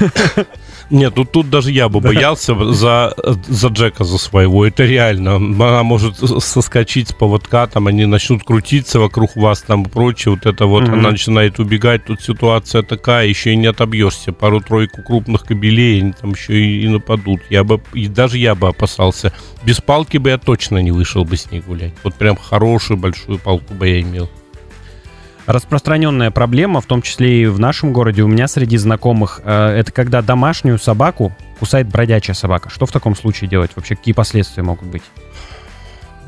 Нет, 0.92 1.14
ну 1.16 1.24
тут 1.24 1.48
даже 1.48 1.72
я 1.72 1.88
бы 1.88 2.00
боялся 2.00 2.54
за, 2.74 3.14
за 3.48 3.68
Джека 3.68 4.04
за 4.04 4.18
своего. 4.18 4.66
Это 4.66 4.84
реально. 4.84 5.36
Она 5.36 5.82
может 5.82 6.16
соскочить 6.16 7.08
с 7.08 7.12
поводка, 7.14 7.66
там 7.66 7.86
они 7.86 8.04
начнут 8.04 8.44
крутиться 8.44 9.00
вокруг 9.00 9.34
вас 9.34 9.62
там 9.62 9.84
и 9.84 9.88
прочее. 9.88 10.34
Вот 10.34 10.44
это 10.44 10.66
вот, 10.66 10.84
mm-hmm. 10.84 10.92
она 10.92 11.10
начинает 11.12 11.58
убегать. 11.58 12.04
Тут 12.04 12.20
ситуация 12.20 12.82
такая, 12.82 13.26
еще 13.26 13.52
и 13.52 13.56
не 13.56 13.68
отобьешься. 13.68 14.34
Пару-тройку 14.34 15.02
крупных 15.02 15.44
кабелей, 15.44 16.02
они 16.02 16.12
там 16.12 16.32
еще 16.32 16.60
и, 16.62 16.82
и 16.82 16.88
нападут. 16.88 17.40
Я 17.48 17.64
бы, 17.64 17.80
и 17.94 18.06
даже 18.06 18.36
я 18.36 18.54
бы 18.54 18.68
опасался. 18.68 19.32
Без 19.64 19.80
палки 19.80 20.18
бы 20.18 20.28
я 20.28 20.36
точно 20.36 20.76
не 20.78 20.90
вышел 20.90 21.24
бы 21.24 21.38
с 21.38 21.50
ней 21.50 21.62
гулять. 21.62 21.94
Вот 22.04 22.14
прям 22.16 22.36
хорошую 22.36 22.98
большую 22.98 23.38
палку 23.38 23.72
бы 23.72 23.88
я 23.88 24.02
имел. 24.02 24.28
Распространенная 25.46 26.30
проблема, 26.30 26.80
в 26.80 26.86
том 26.86 27.02
числе 27.02 27.42
и 27.42 27.46
в 27.46 27.58
нашем 27.58 27.92
городе, 27.92 28.22
у 28.22 28.28
меня 28.28 28.46
среди 28.46 28.76
знакомых, 28.76 29.40
э, 29.44 29.76
это 29.78 29.90
когда 29.90 30.22
домашнюю 30.22 30.78
собаку 30.78 31.32
кусает 31.58 31.88
бродячая 31.88 32.34
собака. 32.34 32.70
Что 32.70 32.86
в 32.86 32.92
таком 32.92 33.16
случае 33.16 33.50
делать? 33.50 33.72
Вообще, 33.74 33.96
какие 33.96 34.14
последствия 34.14 34.62
могут 34.62 34.88
быть? 34.88 35.02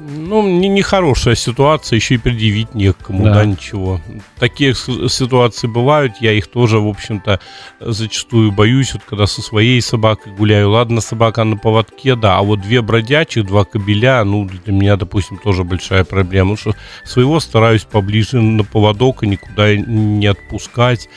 Ну, 0.06 0.46
нехорошая 0.46 1.34
не, 1.34 1.40
ситуация, 1.40 1.96
еще 1.96 2.16
и 2.16 2.18
предъявить 2.18 2.74
некому, 2.74 3.24
да. 3.24 3.34
да, 3.34 3.44
ничего. 3.46 4.00
Такие 4.38 4.74
ситуации 4.74 5.66
бывают, 5.66 6.14
я 6.20 6.32
их 6.32 6.48
тоже, 6.48 6.78
в 6.78 6.86
общем-то, 6.86 7.40
зачастую 7.80 8.52
боюсь, 8.52 8.92
вот 8.92 9.02
когда 9.04 9.26
со 9.26 9.40
своей 9.40 9.80
собакой 9.80 10.32
гуляю. 10.34 10.70
Ладно, 10.70 11.00
собака 11.00 11.44
на 11.44 11.56
поводке, 11.56 12.16
да, 12.16 12.36
а 12.36 12.42
вот 12.42 12.60
две 12.60 12.82
бродячих, 12.82 13.46
два 13.46 13.64
кобеля, 13.64 14.22
ну, 14.24 14.44
для 14.44 14.72
меня, 14.72 14.96
допустим, 14.96 15.38
тоже 15.38 15.64
большая 15.64 16.04
проблема. 16.04 16.54
Потому 16.56 16.74
что 16.74 16.82
своего 17.04 17.40
стараюсь 17.40 17.84
поближе 17.84 18.40
на 18.40 18.64
поводок 18.64 19.22
и 19.22 19.26
никуда 19.26 19.74
не 19.74 20.26
отпускать. 20.26 21.08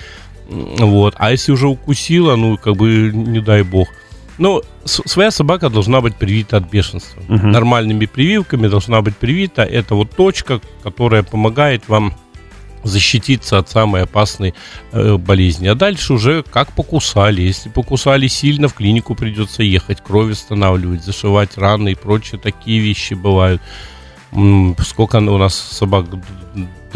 Вот. 0.47 1.13
А 1.17 1.31
если 1.31 1.51
уже 1.51 1.67
укусила, 1.67 2.37
ну, 2.37 2.57
как 2.57 2.77
бы, 2.77 3.11
не 3.13 3.41
дай 3.41 3.63
бог– 3.63 3.89
ну, 4.37 4.61
своя 4.87 5.31
собака 5.31 5.69
должна 5.69 6.01
быть 6.01 6.15
привита 6.15 6.57
от 6.57 6.69
бешенства. 6.69 7.21
Угу. 7.29 7.47
Нормальными 7.47 8.05
прививками 8.05 8.67
должна 8.67 9.01
быть 9.01 9.17
привита. 9.17 9.63
Это 9.63 9.95
вот 9.95 10.15
точка, 10.15 10.59
которая 10.83 11.23
помогает 11.23 11.87
вам 11.87 12.13
защититься 12.83 13.57
от 13.57 13.69
самой 13.69 14.03
опасной 14.03 14.53
э, 14.91 15.17
болезни. 15.17 15.67
А 15.67 15.75
дальше 15.75 16.13
уже 16.13 16.43
как 16.43 16.71
покусали. 16.71 17.41
Если 17.41 17.69
покусали 17.69 18.27
сильно, 18.27 18.67
в 18.67 18.73
клинику 18.73 19.15
придется 19.15 19.63
ехать, 19.63 20.01
кровь 20.01 20.31
останавливать, 20.31 21.03
зашивать 21.03 21.57
раны 21.57 21.91
и 21.91 21.95
прочие 21.95 22.39
такие 22.39 22.79
вещи 22.79 23.13
бывают. 23.13 23.61
Сколько 24.79 25.17
у 25.17 25.37
нас 25.37 25.55
собак 25.55 26.05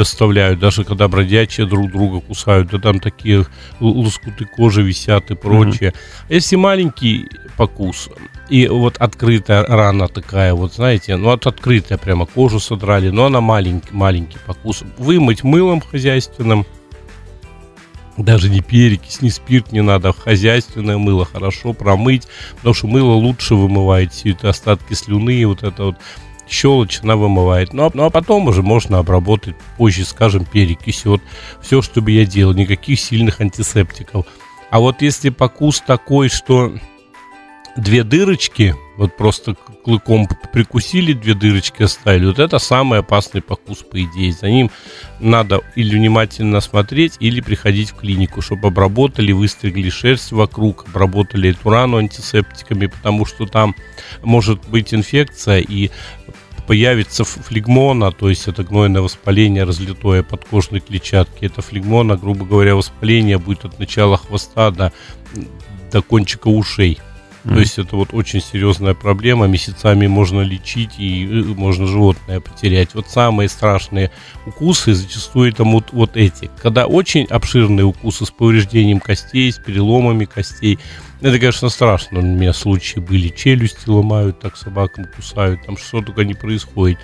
доставляют, 0.01 0.59
даже 0.59 0.83
когда 0.83 1.07
бродячие 1.07 1.67
друг 1.67 1.91
друга 1.91 2.21
кусают, 2.21 2.69
да 2.71 2.79
там 2.79 2.99
такие 2.99 3.45
лоскуты 3.79 4.45
кожи 4.45 4.81
висят 4.81 5.29
и 5.29 5.35
прочее. 5.35 5.91
Mm-hmm. 5.91 6.25
Если 6.33 6.55
маленький 6.55 7.29
покус, 7.55 8.09
и 8.49 8.67
вот 8.67 8.97
открытая 8.97 9.63
рана 9.63 10.07
такая, 10.07 10.55
вот 10.55 10.73
знаете, 10.73 11.17
ну 11.17 11.25
вот 11.25 11.45
открытая 11.45 11.99
прямо, 11.99 12.25
кожу 12.25 12.59
содрали, 12.59 13.09
но 13.09 13.25
она 13.25 13.41
маленький, 13.41 13.93
маленький 13.93 14.39
покус. 14.43 14.83
Вымыть 14.97 15.43
мылом 15.43 15.81
хозяйственным, 15.81 16.65
даже 18.17 18.49
не 18.49 18.61
перекись, 18.61 19.21
не 19.21 19.29
спирт 19.29 19.71
не 19.71 19.81
надо, 19.81 20.13
хозяйственное 20.13 20.97
мыло 20.97 21.25
хорошо 21.25 21.73
промыть, 21.73 22.27
потому 22.55 22.73
что 22.73 22.87
мыло 22.87 23.13
лучше 23.13 23.53
вымывает 23.53 24.11
все 24.13 24.31
это 24.31 24.49
остатки 24.49 24.95
слюны, 24.95 25.45
вот 25.45 25.61
это 25.61 25.83
вот 25.83 25.95
щелочь 26.49 26.99
она 27.03 27.15
вымывает. 27.15 27.73
Ну 27.73 27.85
а, 27.85 27.91
ну, 27.93 28.05
а 28.05 28.09
потом 28.09 28.47
уже 28.47 28.61
можно 28.61 28.99
обработать 28.99 29.55
позже, 29.77 30.05
скажем, 30.05 30.45
перекись. 30.45 31.05
Вот 31.05 31.21
все, 31.61 31.81
что 31.81 32.01
бы 32.01 32.11
я 32.11 32.25
делал, 32.25 32.53
никаких 32.53 32.99
сильных 32.99 33.41
антисептиков. 33.41 34.25
А 34.69 34.79
вот 34.79 35.01
если 35.01 35.29
покус 35.29 35.81
такой, 35.81 36.29
что 36.29 36.73
две 37.75 38.03
дырочки, 38.03 38.75
вот 38.97 39.15
просто 39.15 39.55
клыком 39.55 40.27
прикусили, 40.53 41.13
две 41.13 41.33
дырочки 41.33 41.83
оставили, 41.83 42.27
вот 42.27 42.39
это 42.39 42.59
самый 42.59 42.99
опасный 42.99 43.41
покус, 43.41 43.79
по 43.79 44.01
идее. 44.01 44.33
За 44.33 44.49
ним 44.49 44.69
надо 45.19 45.61
или 45.75 45.95
внимательно 45.95 46.59
смотреть, 46.61 47.15
или 47.19 47.41
приходить 47.41 47.91
в 47.91 47.95
клинику, 47.95 48.41
чтобы 48.41 48.67
обработали, 48.67 49.31
выстригли 49.31 49.89
шерсть 49.89 50.31
вокруг, 50.31 50.85
обработали 50.87 51.51
эту 51.51 51.69
рану 51.69 51.97
антисептиками, 51.97 52.87
потому 52.87 53.25
что 53.25 53.45
там 53.45 53.75
может 54.23 54.67
быть 54.67 54.93
инфекция, 54.93 55.59
и 55.59 55.89
появится 56.71 57.25
флегмона, 57.25 58.13
то 58.13 58.29
есть 58.29 58.47
это 58.47 58.63
гнойное 58.63 59.01
воспаление, 59.01 59.65
разлитое 59.65 60.23
подкожной 60.23 60.79
клетчатки. 60.79 61.43
Это 61.43 61.61
флегмона, 61.61 62.15
грубо 62.15 62.45
говоря, 62.45 62.77
воспаление 62.77 63.37
будет 63.37 63.65
от 63.65 63.77
начала 63.77 64.15
хвоста 64.15 64.71
до, 64.71 64.93
до 65.91 66.01
кончика 66.01 66.47
ушей. 66.47 66.97
Mm-hmm. 67.43 67.53
То 67.53 67.59
есть 67.59 67.79
это 67.79 67.95
вот 67.95 68.13
очень 68.13 68.41
серьезная 68.41 68.93
проблема, 68.93 69.47
месяцами 69.47 70.05
можно 70.07 70.41
лечить 70.41 70.99
и 70.99 71.25
э, 71.25 71.43
можно 71.55 71.87
животное 71.87 72.39
потерять. 72.39 72.93
Вот 72.93 73.09
самые 73.09 73.49
страшные 73.49 74.11
укусы 74.45 74.93
зачастую 74.93 75.51
это 75.51 75.63
вот, 75.63 75.91
вот 75.91 76.17
эти. 76.17 76.51
Когда 76.61 76.85
очень 76.85 77.25
обширные 77.25 77.85
укусы 77.85 78.25
с 78.25 78.31
повреждением 78.31 78.99
костей, 78.99 79.51
с 79.51 79.57
переломами 79.57 80.25
костей, 80.25 80.77
это, 81.21 81.37
конечно, 81.37 81.69
страшно. 81.69 82.19
У 82.19 82.23
меня 82.23 82.51
случаи 82.53 82.99
были, 82.99 83.29
челюсти 83.29 83.87
ломают, 83.87 84.39
так 84.39 84.57
собакам 84.57 85.05
кусают, 85.05 85.65
там 85.65 85.77
что 85.77 86.01
только 86.01 86.23
не 86.23 86.33
происходит. 86.33 86.99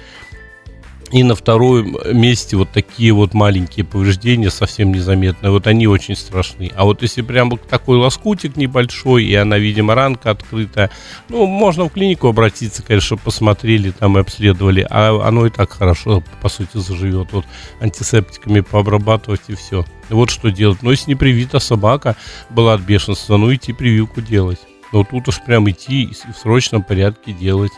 И 1.11 1.23
на 1.23 1.35
втором 1.35 1.95
месте 2.11 2.57
вот 2.57 2.71
такие 2.71 3.13
вот 3.13 3.33
маленькие 3.33 3.85
повреждения, 3.85 4.49
совсем 4.49 4.91
незаметные, 4.91 5.51
вот 5.51 5.65
они 5.65 5.87
очень 5.87 6.15
страшны. 6.15 6.71
А 6.75 6.83
вот 6.83 7.01
если 7.01 7.21
прям 7.21 7.57
такой 7.57 7.97
лоскутик 7.97 8.57
небольшой, 8.57 9.23
и 9.23 9.33
она, 9.35 9.57
видимо, 9.57 9.95
ранка 9.95 10.31
открытая, 10.31 10.91
ну, 11.29 11.45
можно 11.45 11.85
в 11.85 11.89
клинику 11.89 12.27
обратиться, 12.27 12.83
конечно, 12.83 13.15
посмотрели 13.15 13.91
там 13.91 14.17
и 14.17 14.21
обследовали, 14.21 14.85
а 14.89 15.21
оно 15.25 15.45
и 15.45 15.49
так 15.49 15.71
хорошо, 15.71 16.23
по 16.41 16.49
сути, 16.49 16.77
заживет. 16.77 17.31
Вот 17.31 17.45
антисептиками 17.79 18.59
пообрабатывать 18.59 19.41
и 19.47 19.55
все. 19.55 19.85
Вот 20.09 20.29
что 20.29 20.51
делать. 20.51 20.83
Но 20.83 20.91
если 20.91 21.11
не 21.11 21.15
привита 21.15 21.59
собака 21.59 22.17
была 22.49 22.73
от 22.73 22.81
бешенства, 22.81 23.37
ну, 23.37 23.53
идти 23.53 23.71
прививку 23.71 24.21
делать. 24.21 24.59
Но 24.91 25.03
тут 25.03 25.27
уж 25.27 25.41
прям 25.41 25.69
идти 25.69 26.03
и 26.03 26.31
в 26.31 26.37
срочном 26.37 26.83
порядке 26.83 27.33
делать. 27.33 27.71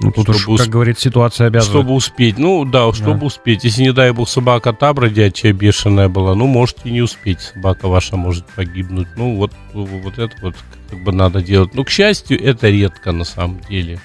Ну, 0.00 0.12
тут 0.12 0.28
уж, 0.28 0.46
как 0.58 0.68
говорит, 0.68 0.98
ситуация 0.98 1.48
обязана. 1.48 1.72
Чтобы 1.72 1.92
успеть. 1.92 2.38
Ну, 2.38 2.64
да, 2.64 2.92
чтобы 2.92 3.20
да. 3.20 3.26
успеть. 3.26 3.64
Если, 3.64 3.82
не 3.82 3.92
дай 3.92 4.12
бог, 4.12 4.28
собака 4.28 4.72
та 4.72 4.92
бродячая, 4.92 5.52
бешеная 5.52 6.08
была, 6.08 6.34
ну, 6.34 6.46
можете 6.46 6.90
не 6.90 7.02
успеть. 7.02 7.40
Собака 7.40 7.88
ваша 7.88 8.16
может 8.16 8.46
погибнуть. 8.46 9.08
Ну, 9.16 9.36
вот, 9.36 9.52
вот 9.72 10.18
это 10.18 10.34
вот 10.40 10.54
как 10.90 11.02
бы 11.02 11.12
надо 11.12 11.42
делать. 11.42 11.74
Но, 11.74 11.82
к 11.84 11.90
счастью, 11.90 12.42
это 12.42 12.68
редко 12.68 13.10
на 13.12 13.24
самом 13.24 13.60
деле. 13.68 14.00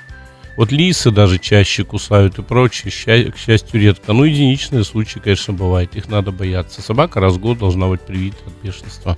Вот 0.56 0.71
лисы 0.71 1.12
даже 1.12 1.39
чаще 1.39 1.84
кусают 1.84 2.38
и 2.38 2.43
прочее, 2.43 2.91
к 3.32 3.38
счастью, 3.38 3.82
редко. 3.82 4.13
Ну, 4.13 4.23
единичные 4.23 4.84
случаи, 4.84 5.19
конечно, 5.19 5.53
бывают. 5.53 5.95
Их 5.95 6.10
надо 6.10 6.32
бояться. 6.32 6.82
Собака 6.82 7.19
раз 7.19 7.34
в 7.34 7.39
год 7.39 7.60
должна 7.60 7.88
быть 7.88 8.01
привита 8.01 8.38
от 8.45 8.53
бешенства. 8.63 9.17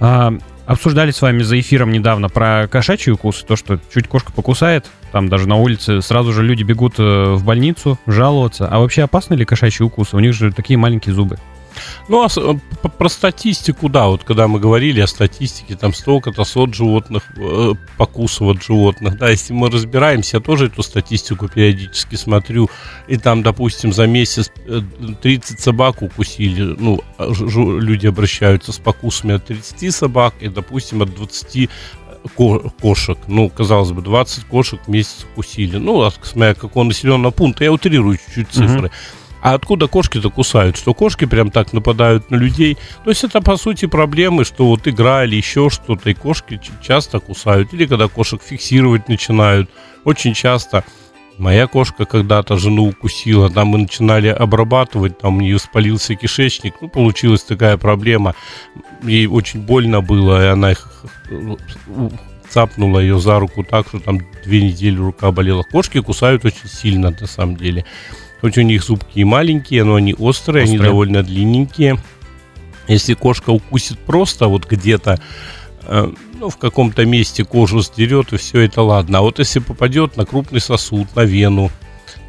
А, 0.00 0.32
обсуждали 0.66 1.10
с 1.10 1.22
вами 1.22 1.42
за 1.42 1.58
эфиром 1.58 1.90
недавно 1.90 2.28
про 2.28 2.68
кошачьи 2.68 3.12
укусы, 3.12 3.44
то, 3.44 3.56
что 3.56 3.80
чуть 3.92 4.06
кошка 4.06 4.32
покусает, 4.32 4.86
там 5.12 5.28
даже 5.28 5.48
на 5.48 5.56
улице 5.56 6.02
сразу 6.02 6.32
же 6.32 6.42
люди 6.42 6.62
бегут 6.62 6.94
э, 6.98 7.32
в 7.34 7.44
больницу 7.44 7.98
жаловаться. 8.06 8.68
А 8.68 8.78
вообще 8.78 9.02
опасны 9.02 9.34
ли 9.34 9.44
кошачьи 9.44 9.84
укусы? 9.84 10.16
У 10.16 10.20
них 10.20 10.34
же 10.34 10.52
такие 10.52 10.78
маленькие 10.78 11.14
зубы. 11.14 11.38
Ну, 12.08 12.22
а 12.22 12.28
э, 12.36 12.88
про 12.88 13.08
статистику, 13.08 13.88
да, 13.88 14.06
вот 14.06 14.24
когда 14.24 14.48
мы 14.48 14.58
говорили 14.60 15.00
о 15.00 15.06
статистике, 15.06 15.76
там 15.76 15.92
столько-то 15.92 16.44
сот 16.44 16.74
животных, 16.74 17.24
э, 17.36 17.72
покусов 17.96 18.56
от 18.56 18.62
животных, 18.62 19.18
да, 19.18 19.28
если 19.28 19.52
мы 19.52 19.70
разбираемся, 19.70 20.38
я 20.38 20.42
тоже 20.42 20.66
эту 20.66 20.82
статистику 20.82 21.48
периодически 21.48 22.16
смотрю, 22.16 22.70
и 23.06 23.16
там, 23.16 23.42
допустим, 23.42 23.92
за 23.92 24.06
месяц 24.06 24.50
30 25.22 25.60
собак 25.60 26.02
укусили, 26.02 26.62
ну, 26.78 27.00
а 27.18 27.30
люди 27.42 28.06
обращаются 28.06 28.72
с 28.72 28.78
покусами 28.78 29.34
от 29.34 29.46
30 29.46 29.94
собак, 29.94 30.34
и, 30.40 30.48
допустим, 30.48 31.02
от 31.02 31.14
20 31.14 31.68
кошек. 32.36 33.18
Ну, 33.26 33.48
казалось 33.48 33.92
бы, 33.92 34.02
20 34.02 34.44
кошек 34.44 34.80
в 34.86 34.90
месяц 34.90 35.26
укусили. 35.32 35.76
Ну, 35.76 36.10
смотря 36.22 36.54
какого 36.54 36.84
населенного 36.84 37.32
пункта, 37.32 37.64
я 37.64 37.72
утрирую 37.72 38.16
чуть-чуть 38.16 38.48
цифры. 38.48 38.88
Uh-huh. 38.88 38.92
А 39.40 39.54
откуда 39.54 39.86
кошки-то 39.86 40.30
кусают? 40.30 40.76
Что 40.76 40.94
кошки 40.94 41.24
прям 41.24 41.50
так 41.50 41.72
нападают 41.72 42.30
на 42.30 42.36
людей? 42.36 42.76
То 43.04 43.10
есть 43.10 43.22
это, 43.24 43.40
по 43.40 43.56
сути, 43.56 43.86
проблемы, 43.86 44.44
что 44.44 44.66
вот 44.66 44.88
игра 44.88 45.24
или 45.24 45.36
еще 45.36 45.70
что-то, 45.70 46.10
и 46.10 46.14
кошки 46.14 46.60
часто 46.82 47.20
кусают. 47.20 47.72
Или 47.72 47.86
когда 47.86 48.08
кошек 48.08 48.42
фиксировать 48.42 49.08
начинают. 49.08 49.70
Очень 50.04 50.34
часто. 50.34 50.84
Моя 51.38 51.68
кошка 51.68 52.04
когда-то 52.04 52.56
жену 52.56 52.88
укусила, 52.88 53.48
там 53.48 53.68
мы 53.68 53.78
начинали 53.78 54.26
обрабатывать, 54.26 55.18
там 55.18 55.36
у 55.36 55.40
нее 55.40 55.60
спалился 55.60 56.16
кишечник, 56.16 56.74
ну, 56.80 56.88
получилась 56.88 57.44
такая 57.44 57.76
проблема, 57.76 58.34
ей 59.04 59.26
очень 59.26 59.60
больно 59.60 60.00
было, 60.00 60.44
и 60.44 60.48
она 60.48 60.74
цапнула 62.48 62.98
ее 62.98 63.20
за 63.20 63.38
руку 63.38 63.62
так, 63.62 63.86
что 63.88 64.00
там 64.00 64.20
две 64.44 64.62
недели 64.62 64.96
рука 64.96 65.30
болела. 65.30 65.62
Кошки 65.62 66.00
кусают 66.00 66.44
очень 66.44 66.68
сильно, 66.68 67.14
на 67.18 67.26
самом 67.26 67.56
деле. 67.56 67.84
Хоть 68.40 68.58
у 68.58 68.62
них 68.62 68.82
зубки 68.82 69.20
и 69.20 69.24
маленькие, 69.24 69.84
но 69.84 69.94
они 69.94 70.14
острые, 70.14 70.64
острые. 70.64 70.64
они 70.64 70.78
довольно 70.78 71.22
длинненькие. 71.22 71.98
Если 72.88 73.14
кошка 73.14 73.50
укусит 73.50 73.98
просто 73.98 74.48
вот 74.48 74.66
где-то, 74.66 75.20
э, 75.82 76.12
ну, 76.38 76.50
в 76.50 76.56
каком-то 76.56 77.04
месте 77.04 77.44
кожу 77.44 77.80
сдерет, 77.80 78.32
и 78.32 78.36
все 78.36 78.60
это 78.60 78.82
ладно. 78.82 79.18
А 79.18 79.20
вот 79.22 79.38
если 79.38 79.58
попадет 79.58 80.16
на 80.16 80.24
крупный 80.24 80.60
сосуд, 80.60 81.14
на 81.16 81.24
вену, 81.24 81.70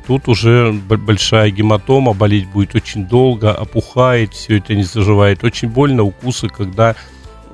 тут 0.08 0.28
уже 0.28 0.72
большая 0.72 1.52
гематома, 1.52 2.14
болеть 2.14 2.48
будет 2.50 2.76
очень 2.76 3.06
долго, 3.06 3.54
опухает, 3.54 4.34
все 4.34 4.58
это 4.58 4.74
не 4.76 4.84
заживает. 4.84 5.44
Очень 5.44 5.70
больно 5.70 6.04
укусы, 6.04 6.48
когда 6.48 6.96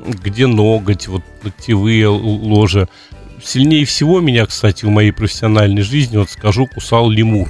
где 0.05 0.47
ноготь, 0.47 1.07
вот 1.07 1.23
ногтевые 1.43 2.07
ложи. 2.07 2.87
Сильнее 3.43 3.85
всего 3.85 4.21
меня, 4.21 4.45
кстати, 4.45 4.85
в 4.85 4.89
моей 4.89 5.11
профессиональной 5.11 5.81
жизни, 5.81 6.17
вот 6.17 6.29
скажу, 6.29 6.67
кусал 6.67 7.09
лемур. 7.09 7.49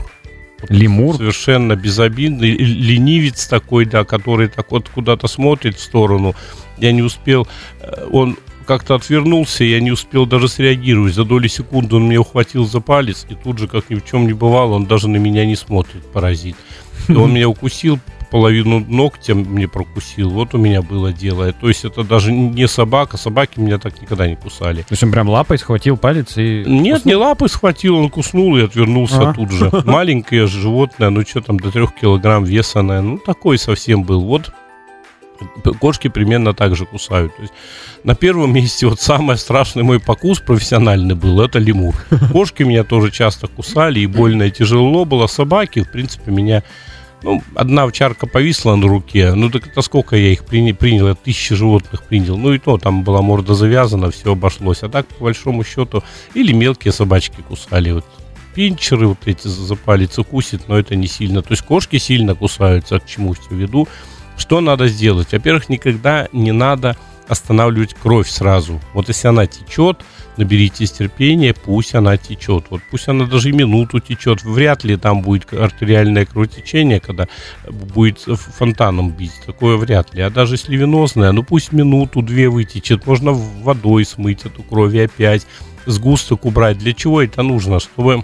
Лемур? 0.69 1.17
Совершенно 1.17 1.75
безобидный. 1.75 2.51
Ленивец 2.51 3.47
такой, 3.47 3.85
да, 3.85 4.03
который 4.03 4.47
так 4.47 4.71
вот 4.71 4.89
куда-то 4.89 5.27
смотрит 5.27 5.77
в 5.77 5.81
сторону. 5.81 6.33
Я 6.77 6.91
не 6.91 7.01
успел... 7.01 7.47
Э, 7.81 8.07
он 8.11 8.37
как-то 8.65 8.95
отвернулся, 8.95 9.63
я 9.63 9.79
не 9.79 9.91
успел 9.91 10.25
даже 10.25 10.47
среагировать. 10.47 11.13
За 11.13 11.23
доли 11.23 11.47
секунды 11.47 11.95
он 11.95 12.09
меня 12.09 12.21
ухватил 12.21 12.65
за 12.65 12.81
палец, 12.81 13.25
и 13.29 13.35
тут 13.35 13.59
же, 13.59 13.67
как 13.67 13.89
ни 13.89 13.95
в 13.95 14.05
чем 14.05 14.27
не 14.27 14.33
бывало, 14.33 14.73
он 14.73 14.85
даже 14.85 15.07
на 15.07 15.17
меня 15.17 15.45
не 15.45 15.55
смотрит, 15.55 16.03
паразит. 16.11 16.55
И 17.07 17.13
он 17.13 17.33
меня 17.33 17.47
укусил, 17.47 17.99
половину 18.35 18.79
ногтя 18.79 19.33
мне 19.33 19.67
прокусил. 19.67 20.29
Вот 20.29 20.53
у 20.55 20.57
меня 20.57 20.81
было 20.81 21.13
дело. 21.13 21.51
То 21.53 21.69
есть 21.69 21.85
это 21.85 22.03
даже 22.03 22.33
не 22.33 22.67
собака. 22.67 23.15
Собаки 23.15 23.59
меня 23.59 23.77
так 23.77 24.01
никогда 24.01 24.27
не 24.27 24.35
кусали. 24.35 24.81
То 24.81 24.91
есть 24.91 25.03
он 25.03 25.11
прям 25.11 25.29
лапой 25.29 25.57
схватил 25.57 25.95
палец 25.95 26.37
и... 26.37 26.63
Нет, 26.65 26.97
куснул? 26.97 27.11
не 27.11 27.15
лапой 27.15 27.49
схватил, 27.49 27.95
он 27.95 28.09
куснул 28.09 28.57
и 28.57 28.63
отвернулся 28.63 29.29
а? 29.29 29.33
тут 29.33 29.51
же. 29.51 29.71
Маленькое 29.85 30.47
животное, 30.47 31.09
ну 31.09 31.21
что 31.21 31.41
там, 31.41 31.59
до 31.59 31.71
трех 31.71 31.95
килограмм 31.95 32.43
веса, 32.43 32.81
наверное. 32.81 33.11
Ну 33.13 33.17
такой 33.19 33.57
совсем 33.57 34.03
был. 34.03 34.21
Вот 34.21 34.51
кошки 35.79 36.07
примерно 36.07 36.53
так 36.53 36.75
же 36.75 36.85
кусают. 36.85 37.35
То 37.35 37.41
есть 37.41 37.53
на 38.03 38.15
первом 38.15 38.53
месте 38.53 38.87
вот 38.87 39.01
самый 39.01 39.37
страшный 39.37 39.83
мой 39.83 39.99
покус 39.99 40.39
профессиональный 40.39 41.15
был, 41.15 41.41
это 41.41 41.59
лемур. 41.59 41.95
Кошки 42.31 42.63
меня 42.63 42.83
тоже 42.83 43.11
часто 43.11 43.47
кусали, 43.47 43.99
и 43.99 44.07
больно, 44.07 44.43
и 44.43 44.51
тяжело 44.51 45.05
было. 45.05 45.27
Собаки, 45.27 45.83
в 45.83 45.91
принципе, 45.91 46.31
меня... 46.31 46.63
Ну, 47.23 47.41
одна 47.55 47.83
овчарка 47.83 48.27
повисла 48.27 48.75
на 48.75 48.87
руке, 48.87 49.33
ну 49.33 49.49
так 49.49 49.65
это 49.65 49.81
сколько 49.81 50.15
я 50.15 50.31
их 50.31 50.45
принял, 50.45 50.75
принял, 50.75 51.07
я 51.07 51.15
тысячи 51.15 51.55
животных 51.55 52.03
принял, 52.03 52.37
ну 52.37 52.53
и 52.53 52.59
то, 52.59 52.77
там 52.77 53.03
была 53.03 53.23
морда 53.23 53.55
завязана, 53.55 54.11
все 54.11 54.33
обошлось, 54.33 54.83
а 54.83 54.89
так, 54.89 55.07
по 55.07 55.23
большому 55.23 55.63
счету, 55.63 56.03
или 56.35 56.53
мелкие 56.53 56.93
собачки 56.93 57.41
кусали, 57.41 57.89
вот 57.91 58.05
пинчеры 58.53 59.07
вот 59.07 59.17
эти 59.25 59.47
за 59.47 59.75
палец 59.75 60.19
укусит, 60.19 60.67
но 60.67 60.77
это 60.77 60.95
не 60.95 61.07
сильно, 61.07 61.41
то 61.41 61.53
есть 61.53 61.63
кошки 61.63 61.97
сильно 61.97 62.35
кусаются, 62.35 62.99
к 62.99 63.07
чему 63.07 63.33
все 63.33 63.55
веду, 63.55 63.87
что 64.37 64.61
надо 64.61 64.87
сделать? 64.87 65.31
Во-первых, 65.31 65.69
никогда 65.69 66.27
не 66.31 66.51
надо 66.51 66.97
останавливать 67.27 67.93
кровь 67.95 68.29
сразу. 68.29 68.79
Вот 68.93 69.07
если 69.07 69.27
она 69.27 69.47
течет, 69.47 70.01
наберитесь 70.37 70.91
терпения, 70.91 71.53
пусть 71.53 71.95
она 71.95 72.17
течет. 72.17 72.65
Вот 72.69 72.81
пусть 72.91 73.07
она 73.07 73.25
даже 73.25 73.51
минуту 73.51 73.99
течет. 73.99 74.43
Вряд 74.43 74.83
ли 74.83 74.95
там 74.97 75.21
будет 75.21 75.51
артериальное 75.53 76.25
кровотечение, 76.25 76.99
когда 76.99 77.27
будет 77.67 78.19
фонтаном 78.19 79.11
бить. 79.11 79.33
Такое 79.45 79.77
вряд 79.77 80.13
ли. 80.13 80.21
А 80.21 80.29
даже 80.29 80.55
если 80.55 80.75
венозное, 80.75 81.31
ну 81.31 81.43
пусть 81.43 81.71
минуту-две 81.71 82.49
вытечет. 82.49 83.05
Можно 83.05 83.31
водой 83.31 84.05
смыть 84.05 84.45
эту 84.45 84.63
кровь 84.63 84.93
и 84.93 84.99
опять 84.99 85.47
сгусток 85.85 86.45
убрать. 86.45 86.77
Для 86.77 86.93
чего 86.93 87.21
это 87.21 87.41
нужно? 87.43 87.79
Чтобы 87.79 88.23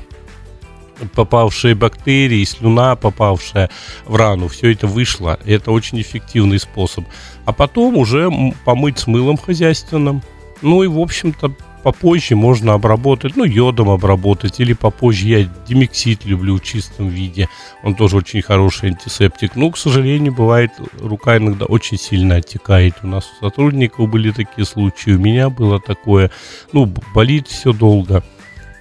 попавшие 1.14 1.76
бактерии, 1.76 2.44
слюна, 2.44 2.96
попавшая 2.96 3.70
в 4.06 4.16
рану, 4.16 4.48
все 4.48 4.72
это 4.72 4.88
вышло. 4.88 5.40
Это 5.46 5.72
очень 5.72 6.02
эффективный 6.02 6.60
способ. 6.60 7.06
А 7.46 7.54
потом 7.54 7.98
уже 7.98 8.30
помыть 8.66 9.00
с 9.00 9.08
мылом 9.08 9.38
хозяйственным. 9.38 10.22
Ну 10.62 10.84
и, 10.84 10.88
в 10.88 11.00
общем-то, 11.00 11.56
попозже 11.82 12.36
можно 12.36 12.74
обработать, 12.74 13.36
ну, 13.36 13.44
йодом 13.44 13.90
обработать, 13.90 14.60
или 14.60 14.74
попозже 14.74 15.28
я 15.28 15.50
демиксид 15.68 16.26
люблю 16.26 16.58
в 16.58 16.62
чистом 16.62 17.10
виде, 17.10 17.50
он 17.84 17.96
тоже 17.96 18.18
очень 18.18 18.42
хороший 18.42 18.90
антисептик. 18.90 19.56
Ну, 19.56 19.72
к 19.72 19.78
сожалению, 19.78 20.34
бывает, 20.34 20.72
рука 21.00 21.38
иногда 21.38 21.66
очень 21.66 21.98
сильно 21.98 22.36
оттекает. 22.36 22.96
У 23.04 23.08
нас 23.08 23.30
у 23.40 23.46
сотрудников 23.46 24.10
были 24.10 24.32
такие 24.32 24.66
случаи, 24.66 25.12
у 25.12 25.20
меня 25.20 25.50
было 25.50 25.80
такое, 25.80 26.32
ну, 26.72 26.86
болит 27.14 27.48
все 27.48 27.74
долго. 27.74 28.24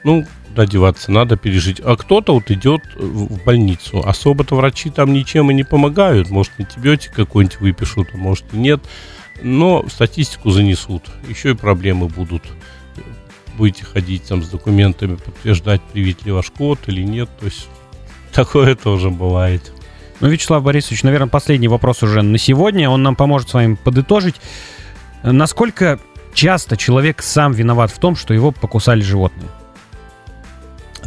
Ну, 0.04 0.26
куда 0.50 0.66
деваться, 0.66 1.12
надо 1.12 1.36
пережить. 1.36 1.80
А 1.80 1.96
кто-то 1.96 2.34
вот 2.34 2.50
идет 2.50 2.82
в 2.96 3.42
больницу. 3.44 4.02
Особо-то 4.04 4.56
врачи 4.56 4.90
там 4.90 5.12
ничем 5.12 5.50
и 5.50 5.54
не 5.54 5.64
помогают. 5.64 6.30
Может, 6.30 6.52
антибиотик 6.58 7.12
какой-нибудь 7.12 7.60
выпишут, 7.60 8.08
а 8.14 8.16
может 8.16 8.44
и 8.52 8.56
нет. 8.56 8.80
Но 9.42 9.88
статистику 9.88 10.50
занесут. 10.50 11.04
Еще 11.28 11.52
и 11.52 11.54
проблемы 11.54 12.08
будут. 12.08 12.42
Будете 13.56 13.84
ходить 13.84 14.24
там 14.24 14.42
с 14.42 14.48
документами, 14.48 15.16
подтверждать, 15.16 15.82
привит 15.92 16.24
ли 16.24 16.32
ваш 16.32 16.50
код 16.50 16.80
или 16.86 17.02
нет. 17.02 17.30
То 17.38 17.46
есть 17.46 17.68
такое 18.32 18.74
тоже 18.74 19.10
бывает. 19.10 19.72
Ну, 20.18 20.28
Вячеслав 20.28 20.62
Борисович, 20.62 21.04
наверное, 21.04 21.28
последний 21.28 21.68
вопрос 21.68 22.02
уже 22.02 22.22
на 22.22 22.38
сегодня. 22.38 22.90
Он 22.90 23.02
нам 23.02 23.14
поможет 23.14 23.50
с 23.50 23.54
вами 23.54 23.76
подытожить. 23.76 24.34
Насколько 25.22 26.00
часто 26.34 26.76
человек 26.76 27.22
сам 27.22 27.52
виноват 27.52 27.90
в 27.90 27.98
том, 27.98 28.16
что 28.16 28.34
его 28.34 28.50
покусали 28.50 29.00
животные? 29.00 29.48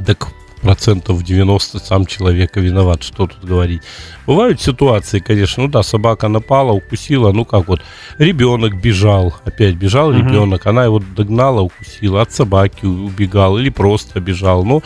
Так 0.05 0.27
процентов 0.63 1.23
90 1.23 1.79
сам 1.79 2.05
человека 2.05 2.59
виноват, 2.59 3.03
что 3.03 3.27
тут 3.27 3.43
говорить. 3.43 3.81
Бывают 4.25 4.61
ситуации, 4.61 5.19
конечно, 5.19 5.63
ну 5.63 5.69
да, 5.69 5.83
собака 5.83 6.29
напала, 6.29 6.71
укусила, 6.71 7.31
ну 7.33 7.45
как 7.45 7.67
вот, 7.67 7.81
ребенок 8.17 8.81
бежал, 8.81 9.35
опять 9.43 9.75
бежал 9.75 10.09
угу. 10.09 10.17
ребенок, 10.17 10.65
она 10.65 10.85
его 10.85 10.99
догнала, 10.99 11.61
укусила, 11.61 12.21
от 12.21 12.31
собаки 12.31 12.85
убегал 12.85 13.57
или 13.57 13.69
просто 13.69 14.21
бежал, 14.21 14.63
ну, 14.63 14.81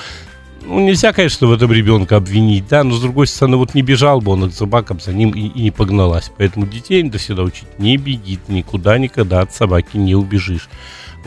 ну, 0.67 0.81
нельзя, 0.81 1.13
конечно, 1.13 1.47
в 1.47 1.53
этом 1.53 1.71
ребенка 1.71 2.17
обвинить, 2.17 2.67
да, 2.67 2.83
но 2.83 2.93
с 2.95 3.01
другой 3.01 3.27
стороны, 3.27 3.55
вот 3.55 3.73
не 3.73 3.83
бежал 3.83 4.19
бы 4.19 4.33
он 4.33 4.43
от 4.43 4.53
собакам 4.53 4.99
за 4.99 5.13
ним 5.13 5.31
и, 5.31 5.47
и 5.47 5.61
не 5.61 5.71
погналась. 5.71 6.29
Поэтому 6.37 6.67
детей 6.67 7.01
надо 7.03 7.19
всегда 7.19 7.43
учить, 7.43 7.67
не 7.77 7.95
бегит 7.95 8.49
никуда 8.49 8.97
никогда 8.97 9.39
от 9.39 9.53
собаки 9.53 9.95
не 9.95 10.13
убежишь. 10.13 10.67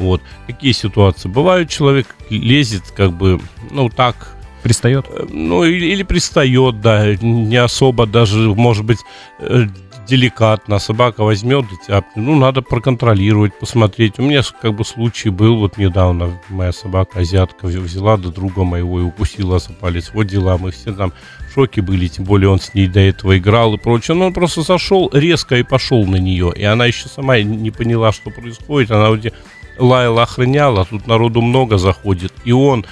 Вот. 0.00 0.22
Какие 0.46 0.72
ситуации? 0.72 1.28
Бывают, 1.28 1.70
человек 1.70 2.16
лезет, 2.30 2.82
как 2.96 3.12
бы, 3.12 3.40
ну, 3.70 3.88
так... 3.88 4.36
Пристает? 4.62 5.06
Э, 5.08 5.26
ну, 5.30 5.64
или, 5.64 5.86
или 5.86 6.02
пристает, 6.02 6.80
да, 6.82 7.14
не 7.16 7.56
особо 7.56 8.06
даже, 8.06 8.54
может 8.54 8.84
быть, 8.84 8.98
э, 9.38 9.66
деликатно. 10.10 10.78
Собака 10.78 11.24
возьмет 11.24 11.64
и 11.72 11.86
тяпнет. 11.86 12.16
Ну, 12.16 12.36
надо 12.36 12.62
проконтролировать, 12.62 13.58
посмотреть. 13.58 14.18
У 14.18 14.22
меня, 14.22 14.42
как 14.60 14.74
бы, 14.74 14.84
случай 14.84 15.30
был 15.30 15.56
вот 15.56 15.78
недавно. 15.78 16.38
Моя 16.48 16.72
собака, 16.72 17.20
азиатка, 17.20 17.66
взяла 17.66 18.16
до 18.16 18.30
друга 18.30 18.64
моего 18.64 19.00
и 19.00 19.04
укусила 19.04 19.58
за 19.58 19.72
палец. 19.72 20.10
Вот 20.12 20.24
дела. 20.24 20.58
Мы 20.58 20.72
все 20.72 20.92
там 20.92 21.12
в 21.48 21.54
шоке 21.54 21.80
были, 21.80 22.08
тем 22.08 22.24
более 22.24 22.50
он 22.50 22.60
с 22.60 22.74
ней 22.74 22.88
до 22.88 23.00
этого 23.00 23.38
играл 23.38 23.74
и 23.74 23.78
прочее. 23.78 24.16
Но 24.16 24.26
он 24.26 24.32
просто 24.32 24.62
зашел 24.62 25.08
резко 25.12 25.56
и 25.56 25.62
пошел 25.62 26.04
на 26.04 26.16
нее. 26.16 26.52
И 26.54 26.64
она 26.64 26.86
еще 26.86 27.08
сама 27.08 27.40
не 27.40 27.70
поняла, 27.70 28.12
что 28.12 28.30
происходит. 28.30 28.90
Она 28.90 29.08
вроде 29.08 29.32
лаяла, 29.80 30.22
охраняла, 30.22 30.84
тут 30.84 31.06
народу 31.06 31.40
много 31.40 31.78
заходит, 31.78 32.32
и 32.44 32.52
он, 32.52 32.84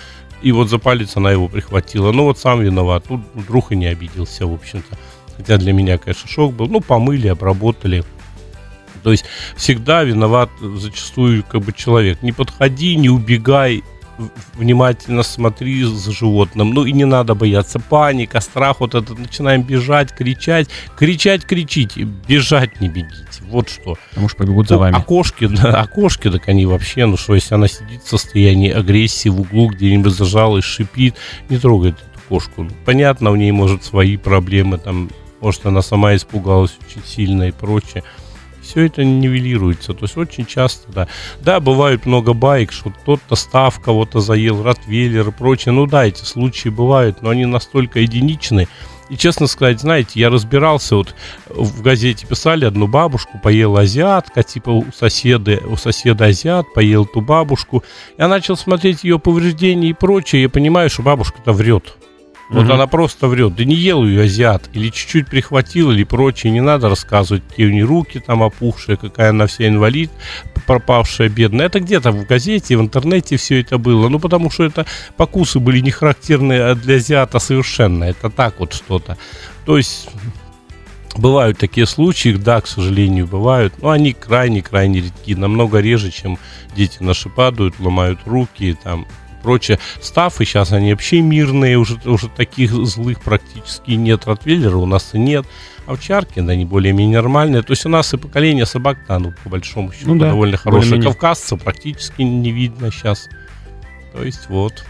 и 0.42 0.52
вот 0.52 0.68
за 0.68 0.78
палец 0.78 1.16
она 1.16 1.30
его 1.30 1.48
прихватила. 1.48 2.12
Ну 2.12 2.24
вот 2.24 2.38
сам 2.38 2.60
виноват, 2.60 3.04
тут 3.08 3.20
друг 3.34 3.72
и 3.72 3.76
не 3.76 3.86
обиделся, 3.86 4.46
в 4.46 4.52
общем-то. 4.52 4.96
Хотя 5.36 5.56
для 5.56 5.72
меня, 5.72 5.98
конечно, 5.98 6.28
шок 6.28 6.54
был. 6.54 6.66
Ну, 6.66 6.80
помыли, 6.80 7.28
обработали. 7.28 8.04
То 9.04 9.12
есть 9.12 9.24
всегда 9.56 10.02
виноват 10.02 10.50
зачастую 10.60 11.44
как 11.44 11.62
бы 11.62 11.72
человек. 11.72 12.22
Не 12.22 12.32
подходи, 12.32 12.96
не 12.96 13.08
убегай, 13.08 13.84
внимательно 14.54 15.22
смотри 15.22 15.84
за 15.84 16.12
животным. 16.12 16.70
Ну 16.70 16.84
и 16.84 16.92
не 16.92 17.04
надо 17.04 17.34
бояться. 17.34 17.78
Паника, 17.78 18.40
страх, 18.40 18.80
вот 18.80 18.94
это 18.94 19.14
начинаем 19.14 19.62
бежать, 19.62 20.14
кричать. 20.14 20.68
Кричать, 20.96 21.44
кричите. 21.44 22.02
Бежать 22.02 22.80
не 22.80 22.88
бегите. 22.88 23.42
Вот 23.48 23.68
что. 23.68 23.96
Потому 24.10 24.28
что 24.28 24.38
побегут 24.38 24.68
за 24.68 24.74
ну, 24.74 24.80
вами. 24.80 24.96
А 24.96 25.00
кошки, 25.00 25.46
да, 25.50 25.80
а 25.80 25.86
кошки, 25.86 26.30
так 26.30 26.48
они 26.48 26.66
вообще, 26.66 27.06
ну 27.06 27.16
что, 27.16 27.34
если 27.34 27.54
она 27.54 27.68
сидит 27.68 28.02
в 28.02 28.08
состоянии 28.08 28.70
агрессии 28.70 29.28
в 29.28 29.40
углу, 29.40 29.68
где-нибудь 29.68 30.12
зажалась, 30.12 30.64
шипит, 30.64 31.14
не 31.48 31.58
трогает 31.58 31.96
эту 31.96 32.20
кошку. 32.28 32.68
Понятно, 32.84 33.30
у 33.30 33.36
ней 33.36 33.52
может 33.52 33.84
свои 33.84 34.16
проблемы, 34.16 34.78
там, 34.78 35.10
может, 35.40 35.66
она 35.66 35.82
сама 35.82 36.16
испугалась 36.16 36.76
очень 36.86 37.06
сильно 37.06 37.44
и 37.44 37.52
прочее 37.52 38.02
все 38.68 38.86
это 38.86 39.02
нивелируется. 39.02 39.94
То 39.94 40.04
есть 40.04 40.16
очень 40.16 40.44
часто, 40.44 40.92
да. 40.92 41.08
Да, 41.40 41.58
бывает 41.58 42.04
много 42.04 42.34
байк, 42.34 42.70
что 42.70 42.92
тот-то 43.04 43.34
став 43.34 43.80
кого-то 43.80 44.20
заел, 44.20 44.62
ротвейлер 44.62 45.28
и 45.28 45.32
прочее. 45.32 45.72
Ну 45.72 45.86
да, 45.86 46.06
эти 46.06 46.24
случаи 46.24 46.68
бывают, 46.68 47.22
но 47.22 47.30
они 47.30 47.46
настолько 47.46 48.00
единичны. 48.00 48.68
И 49.08 49.16
честно 49.16 49.46
сказать, 49.46 49.80
знаете, 49.80 50.20
я 50.20 50.28
разбирался, 50.28 50.96
вот 50.96 51.14
в 51.46 51.80
газете 51.80 52.26
писали 52.26 52.66
одну 52.66 52.86
бабушку, 52.86 53.40
поела 53.42 53.80
азиатка, 53.80 54.42
типа 54.42 54.68
у 54.68 54.84
соседа, 54.94 55.60
у 55.66 55.76
соседа 55.76 56.26
азиат, 56.26 56.74
поел 56.74 57.06
ту 57.06 57.22
бабушку. 57.22 57.82
Я 58.18 58.28
начал 58.28 58.54
смотреть 58.54 59.04
ее 59.04 59.18
повреждения 59.18 59.88
и 59.88 59.94
прочее, 59.94 60.42
я 60.42 60.48
понимаю, 60.50 60.90
что 60.90 61.02
бабушка-то 61.02 61.52
врет. 61.52 61.96
Вот 62.50 62.64
Мгм. 62.64 62.72
она 62.72 62.86
просто 62.86 63.28
врет. 63.28 63.54
Да 63.56 63.64
не 63.64 63.74
ел 63.74 64.04
ее 64.04 64.22
азиат. 64.22 64.70
Или 64.72 64.88
чуть-чуть 64.88 65.28
прихватил, 65.28 65.90
или 65.90 66.02
прочее. 66.04 66.50
Не 66.50 66.62
надо 66.62 66.88
рассказывать, 66.88 67.42
какие 67.46 67.66
у 67.66 67.70
нее 67.70 67.84
руки 67.84 68.20
там 68.20 68.42
опухшие, 68.42 68.96
какая 68.96 69.30
она 69.30 69.46
вся 69.46 69.68
инвалид, 69.68 70.10
пропавшая, 70.66 71.28
бедная. 71.28 71.66
Это 71.66 71.80
где-то 71.80 72.10
в 72.10 72.26
газете, 72.26 72.78
в 72.78 72.80
интернете 72.80 73.36
все 73.36 73.60
это 73.60 73.76
было. 73.76 74.08
Ну, 74.08 74.18
потому 74.18 74.50
что 74.50 74.64
это 74.64 74.86
покусы 75.18 75.58
были 75.58 75.80
не 75.80 75.90
характерны 75.90 76.74
для 76.74 76.96
азиата 76.96 77.38
совершенно. 77.38 78.04
Это 78.04 78.30
так 78.30 78.60
вот 78.60 78.72
что-то. 78.72 79.18
То 79.66 79.76
есть... 79.76 80.08
Бывают 81.16 81.58
такие 81.58 81.84
случаи, 81.86 82.28
да, 82.28 82.60
к 82.60 82.68
сожалению, 82.68 83.26
бывают, 83.26 83.82
но 83.82 83.90
они 83.90 84.12
крайне-крайне 84.12 85.00
редки, 85.00 85.34
намного 85.34 85.80
реже, 85.80 86.12
чем 86.12 86.38
дети 86.76 86.98
наши 87.00 87.28
падают, 87.28 87.80
ломают 87.80 88.20
руки, 88.24 88.76
там, 88.84 89.04
прочее. 89.42 89.78
Стафы 90.00 90.44
сейчас 90.44 90.72
они 90.72 90.92
вообще 90.92 91.20
мирные, 91.20 91.78
уже, 91.78 91.98
уже 92.04 92.28
таких 92.28 92.72
злых 92.72 93.20
практически 93.20 93.92
нет. 93.92 94.26
Ротвейлера 94.26 94.76
у 94.76 94.86
нас 94.86 95.10
и 95.14 95.18
нет. 95.18 95.46
Овчарки, 95.86 96.40
да, 96.40 96.52
они 96.52 96.64
более-менее 96.64 97.16
нормальные. 97.16 97.62
То 97.62 97.72
есть 97.72 97.86
у 97.86 97.88
нас 97.88 98.12
и 98.12 98.18
поколение 98.18 98.66
собак-то, 98.66 99.18
ну, 99.18 99.32
по 99.42 99.48
большому 99.48 99.92
счету, 99.92 100.14
Ну 100.14 100.20
да, 100.20 100.28
довольно 100.28 100.56
хорошее. 100.56 101.02
Кавказцев 101.02 101.62
практически 101.62 102.22
не 102.22 102.50
видно 102.52 102.90
сейчас. 102.92 103.28
То 104.12 104.22
есть 104.22 104.48
вот. 104.48 104.84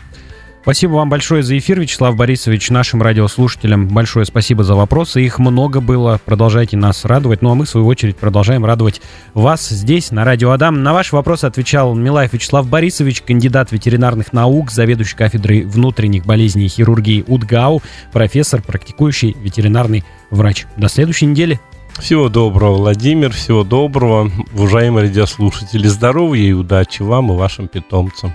Спасибо 0.68 0.96
вам 0.96 1.08
большое 1.08 1.42
за 1.42 1.56
эфир, 1.56 1.80
Вячеслав 1.80 2.14
Борисович. 2.14 2.68
Нашим 2.68 3.00
радиослушателям 3.00 3.88
большое 3.88 4.26
спасибо 4.26 4.64
за 4.64 4.74
вопросы. 4.74 5.24
Их 5.24 5.38
много 5.38 5.80
было. 5.80 6.20
Продолжайте 6.22 6.76
нас 6.76 7.06
радовать. 7.06 7.40
Ну 7.40 7.50
а 7.50 7.54
мы, 7.54 7.64
в 7.64 7.70
свою 7.70 7.86
очередь, 7.86 8.18
продолжаем 8.18 8.66
радовать 8.66 9.00
вас 9.32 9.66
здесь, 9.66 10.10
на 10.10 10.26
Радио 10.26 10.50
Адам. 10.50 10.82
На 10.82 10.92
ваши 10.92 11.16
вопросы 11.16 11.46
отвечал 11.46 11.94
Милаев 11.94 12.34
Вячеслав 12.34 12.68
Борисович, 12.68 13.22
кандидат 13.22 13.72
ветеринарных 13.72 14.34
наук, 14.34 14.70
заведующий 14.70 15.16
кафедрой 15.16 15.62
внутренних 15.62 16.26
болезней 16.26 16.66
и 16.66 16.68
хирургии 16.68 17.24
УДГАУ, 17.26 17.80
профессор, 18.12 18.60
практикующий 18.60 19.34
ветеринарный 19.40 20.04
врач. 20.30 20.66
До 20.76 20.90
следующей 20.90 21.24
недели. 21.24 21.58
Всего 21.98 22.28
доброго, 22.28 22.74
Владимир, 22.74 23.32
всего 23.32 23.64
доброго, 23.64 24.30
уважаемые 24.52 25.06
радиослушатели. 25.06 25.86
Здоровья 25.88 26.46
и 26.46 26.52
удачи 26.52 27.00
вам 27.00 27.32
и 27.32 27.36
вашим 27.36 27.68
питомцам. 27.68 28.34